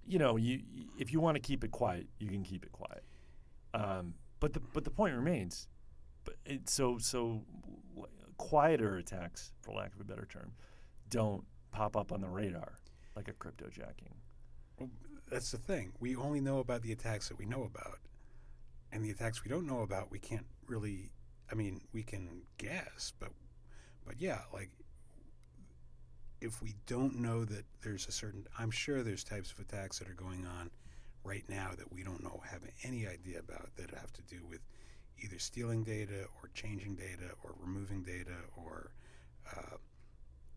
you 0.06 0.18
know 0.18 0.36
you 0.36 0.60
if 0.98 1.12
you 1.12 1.20
want 1.20 1.36
to 1.36 1.40
keep 1.40 1.64
it 1.64 1.70
quiet, 1.70 2.06
you 2.18 2.28
can 2.28 2.42
keep 2.42 2.64
it 2.64 2.72
quiet. 2.72 3.04
Um, 3.74 4.14
but 4.40 4.52
the 4.52 4.60
but 4.60 4.84
the 4.84 4.90
point 4.90 5.14
remains, 5.14 5.68
but 6.24 6.36
it, 6.44 6.68
so 6.68 6.98
so 6.98 7.42
quieter 8.38 8.96
attacks, 8.96 9.52
for 9.60 9.72
lack 9.74 9.94
of 9.94 10.00
a 10.00 10.04
better 10.04 10.26
term, 10.30 10.52
don't 11.08 11.44
pop 11.72 11.96
up 11.96 12.12
on 12.12 12.20
the 12.20 12.28
radar 12.28 12.74
like 13.14 13.28
a 13.28 13.32
cryptojacking. 13.32 14.14
Well, 14.78 14.90
that's 15.30 15.50
the 15.50 15.58
thing. 15.58 15.92
We 16.00 16.16
only 16.16 16.40
know 16.40 16.58
about 16.58 16.82
the 16.82 16.92
attacks 16.92 17.28
that 17.28 17.38
we 17.38 17.46
know 17.46 17.64
about, 17.64 17.98
and 18.92 19.04
the 19.04 19.10
attacks 19.10 19.42
we 19.42 19.50
don't 19.50 19.66
know 19.66 19.80
about, 19.80 20.10
we 20.10 20.18
can't 20.18 20.46
really. 20.66 21.12
I 21.50 21.54
mean, 21.54 21.80
we 21.92 22.02
can 22.02 22.42
guess, 22.58 23.12
but 23.18 23.30
but 24.04 24.20
yeah, 24.20 24.40
like 24.52 24.70
if 26.40 26.62
we 26.62 26.74
don't 26.86 27.18
know 27.18 27.44
that 27.44 27.64
there's 27.82 28.06
a 28.08 28.12
certain, 28.12 28.46
I'm 28.58 28.70
sure 28.70 29.02
there's 29.02 29.24
types 29.24 29.52
of 29.52 29.60
attacks 29.60 29.98
that 29.98 30.08
are 30.08 30.14
going 30.14 30.46
on 30.46 30.70
right 31.24 31.44
now 31.48 31.70
that 31.76 31.92
we 31.92 32.02
don't 32.02 32.22
know, 32.22 32.40
have 32.50 32.60
any 32.84 33.06
idea 33.06 33.38
about 33.40 33.74
that 33.76 33.90
have 33.90 34.12
to 34.12 34.22
do 34.22 34.38
with 34.48 34.60
either 35.18 35.38
stealing 35.38 35.82
data 35.82 36.26
or 36.42 36.50
changing 36.54 36.94
data 36.94 37.32
or 37.42 37.54
removing 37.60 38.02
data 38.02 38.36
or 38.56 38.90
uh, 39.56 39.76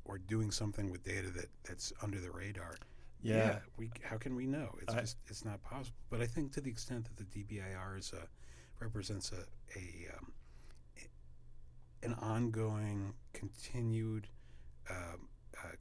or 0.06 0.18
doing 0.18 0.50
something 0.52 0.92
with 0.92 1.04
data 1.04 1.30
that, 1.30 1.48
that's 1.63 1.94
under 2.02 2.20
the 2.20 2.32
radar. 2.32 2.76
Yeah, 3.22 3.60
we 3.78 3.92
how 4.04 4.18
can 4.18 4.36
we 4.36 4.46
know? 4.48 4.76
It's 4.82 4.94
I- 4.94 5.02
just 5.02 5.18
it's 5.28 5.46
not 5.46 5.62
possible. 5.62 5.98
But 6.10 6.22
I 6.22 6.26
think 6.26 6.52
to 6.54 6.62
the 6.62 6.70
extent 6.70 7.06
that 7.06 7.18
the 7.18 7.44
DBIR 7.44 8.00
is 8.00 8.13
a 8.13 8.28
represents 8.84 9.32
a 9.32 9.78
a 9.78 10.08
um, 10.18 10.32
a- 10.98 12.06
an 12.06 12.13
ongoing, 12.15 13.13
continued 13.34 14.28
um, 14.89 15.28
uh, 15.64 15.76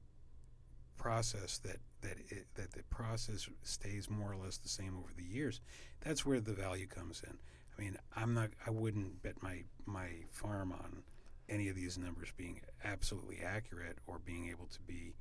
process 0.96 1.58
that 1.58 1.78
that 2.00 2.16
it, 2.30 2.46
that 2.54 2.72
the 2.72 2.82
process 2.84 3.48
stays 3.62 4.08
more 4.08 4.32
or 4.32 4.36
less 4.36 4.56
the 4.58 4.68
same 4.68 4.96
over 4.96 5.12
the 5.16 5.24
years. 5.24 5.60
That's 6.00 6.24
where 6.24 6.40
the 6.40 6.52
value 6.52 6.86
comes 6.86 7.22
in. 7.26 7.36
I 7.76 7.82
mean, 7.82 7.96
I'm 8.16 8.34
not. 8.34 8.50
I 8.66 8.70
wouldn't 8.70 9.22
bet 9.22 9.42
my 9.42 9.62
my 9.86 10.08
farm 10.30 10.72
on 10.72 11.02
any 11.48 11.68
of 11.68 11.76
these 11.76 11.96
numbers 11.98 12.28
being 12.36 12.60
absolutely 12.84 13.38
accurate 13.44 13.98
or 14.06 14.18
being 14.24 14.48
able 14.50 14.66
to 14.66 14.80
be 14.82 15.14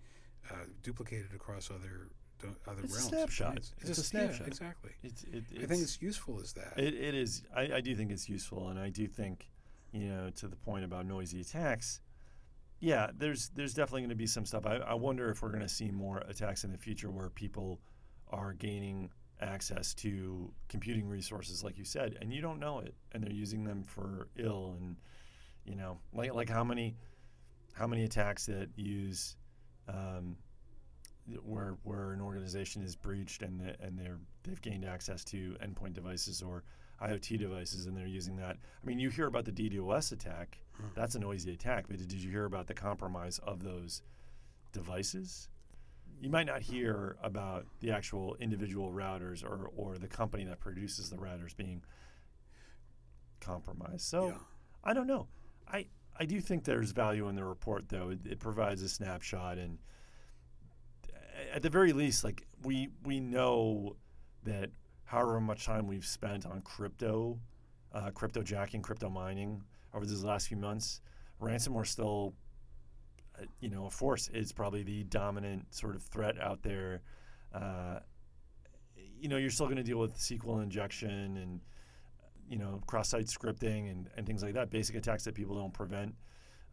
uh, 0.51 0.65
duplicated 0.83 1.33
across 1.33 1.69
other 1.71 2.09
do- 2.41 2.55
other 2.67 2.81
It's 2.83 2.93
a 2.93 2.97
realms. 2.97 3.09
snapshot. 3.09 3.57
It's, 3.57 3.73
It's 3.79 3.89
a 3.91 3.93
just- 3.95 4.13
yeah, 4.13 4.19
snapshot. 4.25 4.47
exactly. 4.47 4.91
it's, 5.03 5.23
it, 5.23 5.43
I 5.63 5.65
think 5.65 5.81
it's 5.81 6.01
useful 6.01 6.39
as 6.41 6.53
that. 6.53 6.73
It, 6.77 6.93
it 6.93 7.15
is. 7.15 7.43
I, 7.55 7.75
I 7.75 7.81
do 7.81 7.95
think 7.95 8.11
it's 8.11 8.27
useful, 8.29 8.67
and 8.69 8.77
I 8.79 8.89
do 8.89 9.07
think, 9.07 9.47
you 9.91 10.09
know, 10.09 10.29
to 10.35 10.47
the 10.47 10.55
point 10.57 10.83
about 10.85 11.05
noisy 11.05 11.41
attacks. 11.41 12.01
Yeah, 12.79 13.09
there's 13.17 13.49
there's 13.49 13.73
definitely 13.73 14.01
going 14.01 14.09
to 14.09 14.15
be 14.15 14.27
some 14.27 14.45
stuff. 14.45 14.65
I, 14.65 14.75
I 14.77 14.93
wonder 14.93 15.29
if 15.29 15.41
we're 15.41 15.49
going 15.49 15.61
to 15.61 15.69
see 15.69 15.89
more 15.89 16.19
attacks 16.27 16.63
in 16.63 16.71
the 16.71 16.77
future 16.77 17.09
where 17.09 17.29
people 17.29 17.79
are 18.29 18.53
gaining 18.53 19.09
access 19.41 19.93
to 19.95 20.51
computing 20.67 21.07
resources, 21.07 21.63
like 21.63 21.77
you 21.77 21.85
said, 21.85 22.17
and 22.21 22.33
you 22.33 22.41
don't 22.41 22.59
know 22.59 22.79
it, 22.79 22.93
and 23.11 23.23
they're 23.23 23.31
using 23.31 23.63
them 23.63 23.83
for 23.83 24.27
ill, 24.37 24.75
and 24.79 24.95
you 25.65 25.75
know, 25.75 25.97
like 26.13 26.33
like 26.33 26.49
how 26.49 26.63
many 26.63 26.95
how 27.73 27.87
many 27.87 28.03
attacks 28.03 28.45
that 28.45 28.69
use 28.75 29.35
um, 29.87 30.35
where 31.43 31.77
where 31.83 32.11
an 32.11 32.21
organization 32.21 32.81
is 32.81 32.95
breached 32.95 33.41
and 33.41 33.75
and 33.79 33.97
they're 33.97 34.19
they've 34.43 34.61
gained 34.61 34.85
access 34.85 35.23
to 35.23 35.55
endpoint 35.63 35.93
devices 35.93 36.41
or 36.41 36.63
IoT 37.01 37.37
devices 37.39 37.85
and 37.85 37.95
they're 37.95 38.07
using 38.07 38.37
that. 38.37 38.57
I 38.81 38.85
mean, 38.85 38.99
you 38.99 39.09
hear 39.09 39.27
about 39.27 39.45
the 39.45 39.51
DDoS 39.51 40.11
attack. 40.11 40.59
Hmm. 40.73 40.87
That's 40.95 41.15
a 41.15 41.19
noisy 41.19 41.53
attack, 41.53 41.85
but 41.87 41.97
did 41.97 42.11
you 42.11 42.29
hear 42.29 42.45
about 42.45 42.67
the 42.67 42.73
compromise 42.73 43.39
of 43.39 43.63
those 43.63 44.01
devices? 44.71 45.49
You 46.19 46.29
might 46.29 46.47
not 46.47 46.61
hear 46.61 47.17
about 47.21 47.65
the 47.79 47.91
actual 47.91 48.35
individual 48.39 48.91
routers 48.91 49.43
or, 49.43 49.69
or 49.75 49.97
the 49.97 50.07
company 50.07 50.45
that 50.45 50.59
produces 50.59 51.09
the 51.09 51.17
routers 51.17 51.55
being 51.55 51.83
compromised. 53.39 54.01
So 54.01 54.27
yeah. 54.27 54.33
I 54.83 54.93
don't 54.93 55.07
know. 55.07 55.27
I 55.71 55.85
I 56.19 56.25
do 56.25 56.41
think 56.41 56.63
there's 56.63 56.91
value 56.91 57.27
in 57.29 57.35
the 57.35 57.43
report, 57.43 57.89
though. 57.89 58.09
It, 58.09 58.19
it 58.25 58.39
provides 58.39 58.81
a 58.81 58.89
snapshot, 58.89 59.57
and 59.57 59.77
at 61.53 61.61
the 61.61 61.69
very 61.69 61.93
least, 61.93 62.23
like 62.23 62.45
we 62.63 62.89
we 63.03 63.19
know 63.19 63.95
that 64.43 64.71
however 65.07 65.39
much 65.39 65.65
time 65.65 65.87
we've 65.87 66.05
spent 66.05 66.45
on 66.45 66.61
crypto, 66.61 67.39
uh, 67.93 68.11
crypto 68.11 68.43
jacking, 68.43 68.81
crypto 68.81 69.09
mining 69.09 69.63
over 69.93 70.05
these 70.05 70.23
last 70.23 70.49
few 70.49 70.57
months, 70.57 71.01
ransomware 71.41 71.87
still, 71.87 72.33
uh, 73.39 73.45
you 73.61 73.69
know, 73.69 73.85
a 73.85 73.89
force 73.89 74.27
is 74.33 74.51
probably 74.51 74.83
the 74.83 75.03
dominant 75.05 75.73
sort 75.73 75.95
of 75.95 76.03
threat 76.03 76.39
out 76.41 76.61
there. 76.61 77.01
Uh, 77.53 77.99
you 79.19 79.29
know, 79.29 79.37
you're 79.37 79.49
still 79.49 79.65
going 79.65 79.77
to 79.77 79.83
deal 79.83 79.97
with 79.97 80.13
SQL 80.15 80.61
injection 80.61 81.37
and 81.37 81.61
you 82.49 82.57
know, 82.57 82.81
cross-site 82.87 83.25
scripting 83.27 83.91
and, 83.91 84.09
and 84.15 84.25
things 84.25 84.41
like 84.41 84.53
that, 84.53 84.69
basic 84.69 84.95
attacks 84.95 85.23
that 85.25 85.35
people 85.35 85.55
don't 85.55 85.73
prevent 85.73 86.15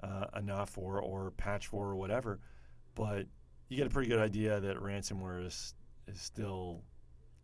uh, 0.02 0.26
enough 0.36 0.78
or, 0.78 1.00
or 1.00 1.32
patch 1.32 1.66
for 1.66 1.88
or 1.88 1.96
whatever. 1.96 2.40
But 2.94 3.26
you 3.68 3.76
get 3.76 3.86
a 3.86 3.90
pretty 3.90 4.08
good 4.08 4.20
idea 4.20 4.60
that 4.60 4.76
ransomware 4.76 5.44
is 5.44 5.74
is 6.06 6.20
still 6.20 6.82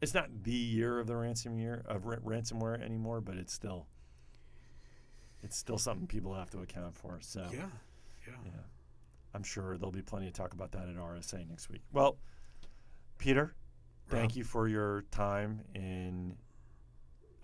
it's 0.01 0.15
not 0.15 0.29
the 0.45 0.53
year 0.53 0.99
of 0.99 1.07
the 1.07 1.17
ransom 1.17 1.59
year 1.59 1.85
of 1.87 2.07
ra- 2.07 2.17
ransomware 2.25 2.83
anymore, 2.83 3.21
but 3.21 3.37
it's 3.37 3.53
still 3.53 3.87
it's 5.43 5.57
still 5.57 5.79
something 5.79 6.07
people 6.07 6.35
have 6.35 6.51
to 6.51 6.61
account 6.61 6.95
for. 6.97 7.19
So 7.21 7.41
yeah, 7.53 7.67
yeah. 8.27 8.35
yeah. 8.45 8.51
I'm 9.35 9.43
sure 9.43 9.77
there'll 9.77 9.93
be 9.93 10.03
plenty 10.03 10.27
to 10.27 10.33
talk 10.33 10.55
about 10.55 10.73
that 10.73 10.89
at 10.89 10.97
RSA 10.97 11.49
next 11.49 11.71
week. 11.71 11.83
Well, 11.93 12.17
Peter, 13.19 13.55
thank 14.09 14.37
you 14.37 14.45
for 14.45 14.67
your 14.67 15.03
time 15.11 15.61
in 15.75 16.35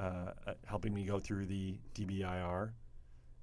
uh, 0.00 0.32
uh, 0.46 0.54
helping 0.66 0.92
me 0.92 1.04
go 1.04 1.18
through 1.18 1.46
the 1.46 1.78
DBIR. 1.94 2.70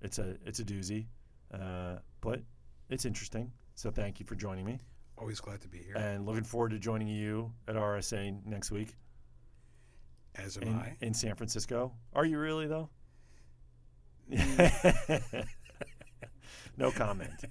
It's 0.01 0.19
a 0.19 0.35
it's 0.45 0.59
a 0.59 0.65
doozy, 0.65 1.05
uh, 1.53 1.97
but 2.21 2.41
it's 2.89 3.05
interesting. 3.05 3.51
So 3.75 3.89
thank 3.89 4.19
you 4.19 4.25
for 4.25 4.35
joining 4.35 4.65
me, 4.65 4.79
Always 5.17 5.39
glad 5.39 5.61
to 5.61 5.67
be 5.67 5.79
here. 5.79 5.95
and 5.95 6.27
looking 6.27 6.43
forward 6.43 6.69
to 6.71 6.79
joining 6.79 7.07
you 7.07 7.51
at 7.67 7.75
RSA 7.75 8.45
next 8.45 8.69
week 8.69 8.95
As 10.35 10.57
am 10.57 10.63
in, 10.63 10.75
I. 10.75 10.97
in 11.01 11.13
San 11.13 11.35
Francisco. 11.35 11.91
Are 12.13 12.25
you 12.25 12.39
really 12.39 12.67
though? 12.67 12.89
no 16.77 16.91
comment. 16.91 17.45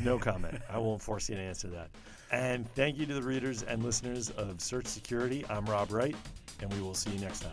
No 0.00 0.18
comment. 0.18 0.60
I 0.68 0.78
won't 0.78 1.00
force 1.00 1.28
you 1.28 1.36
to 1.36 1.40
answer 1.40 1.68
that. 1.68 1.90
And 2.32 2.68
thank 2.70 2.98
you 2.98 3.06
to 3.06 3.14
the 3.14 3.22
readers 3.22 3.62
and 3.62 3.82
listeners 3.82 4.30
of 4.30 4.60
Search 4.60 4.86
Security. 4.86 5.44
I'm 5.48 5.64
Rob 5.66 5.92
Wright, 5.92 6.16
and 6.60 6.72
we 6.72 6.80
will 6.80 6.94
see 6.94 7.10
you 7.10 7.20
next 7.20 7.40
time. 7.40 7.52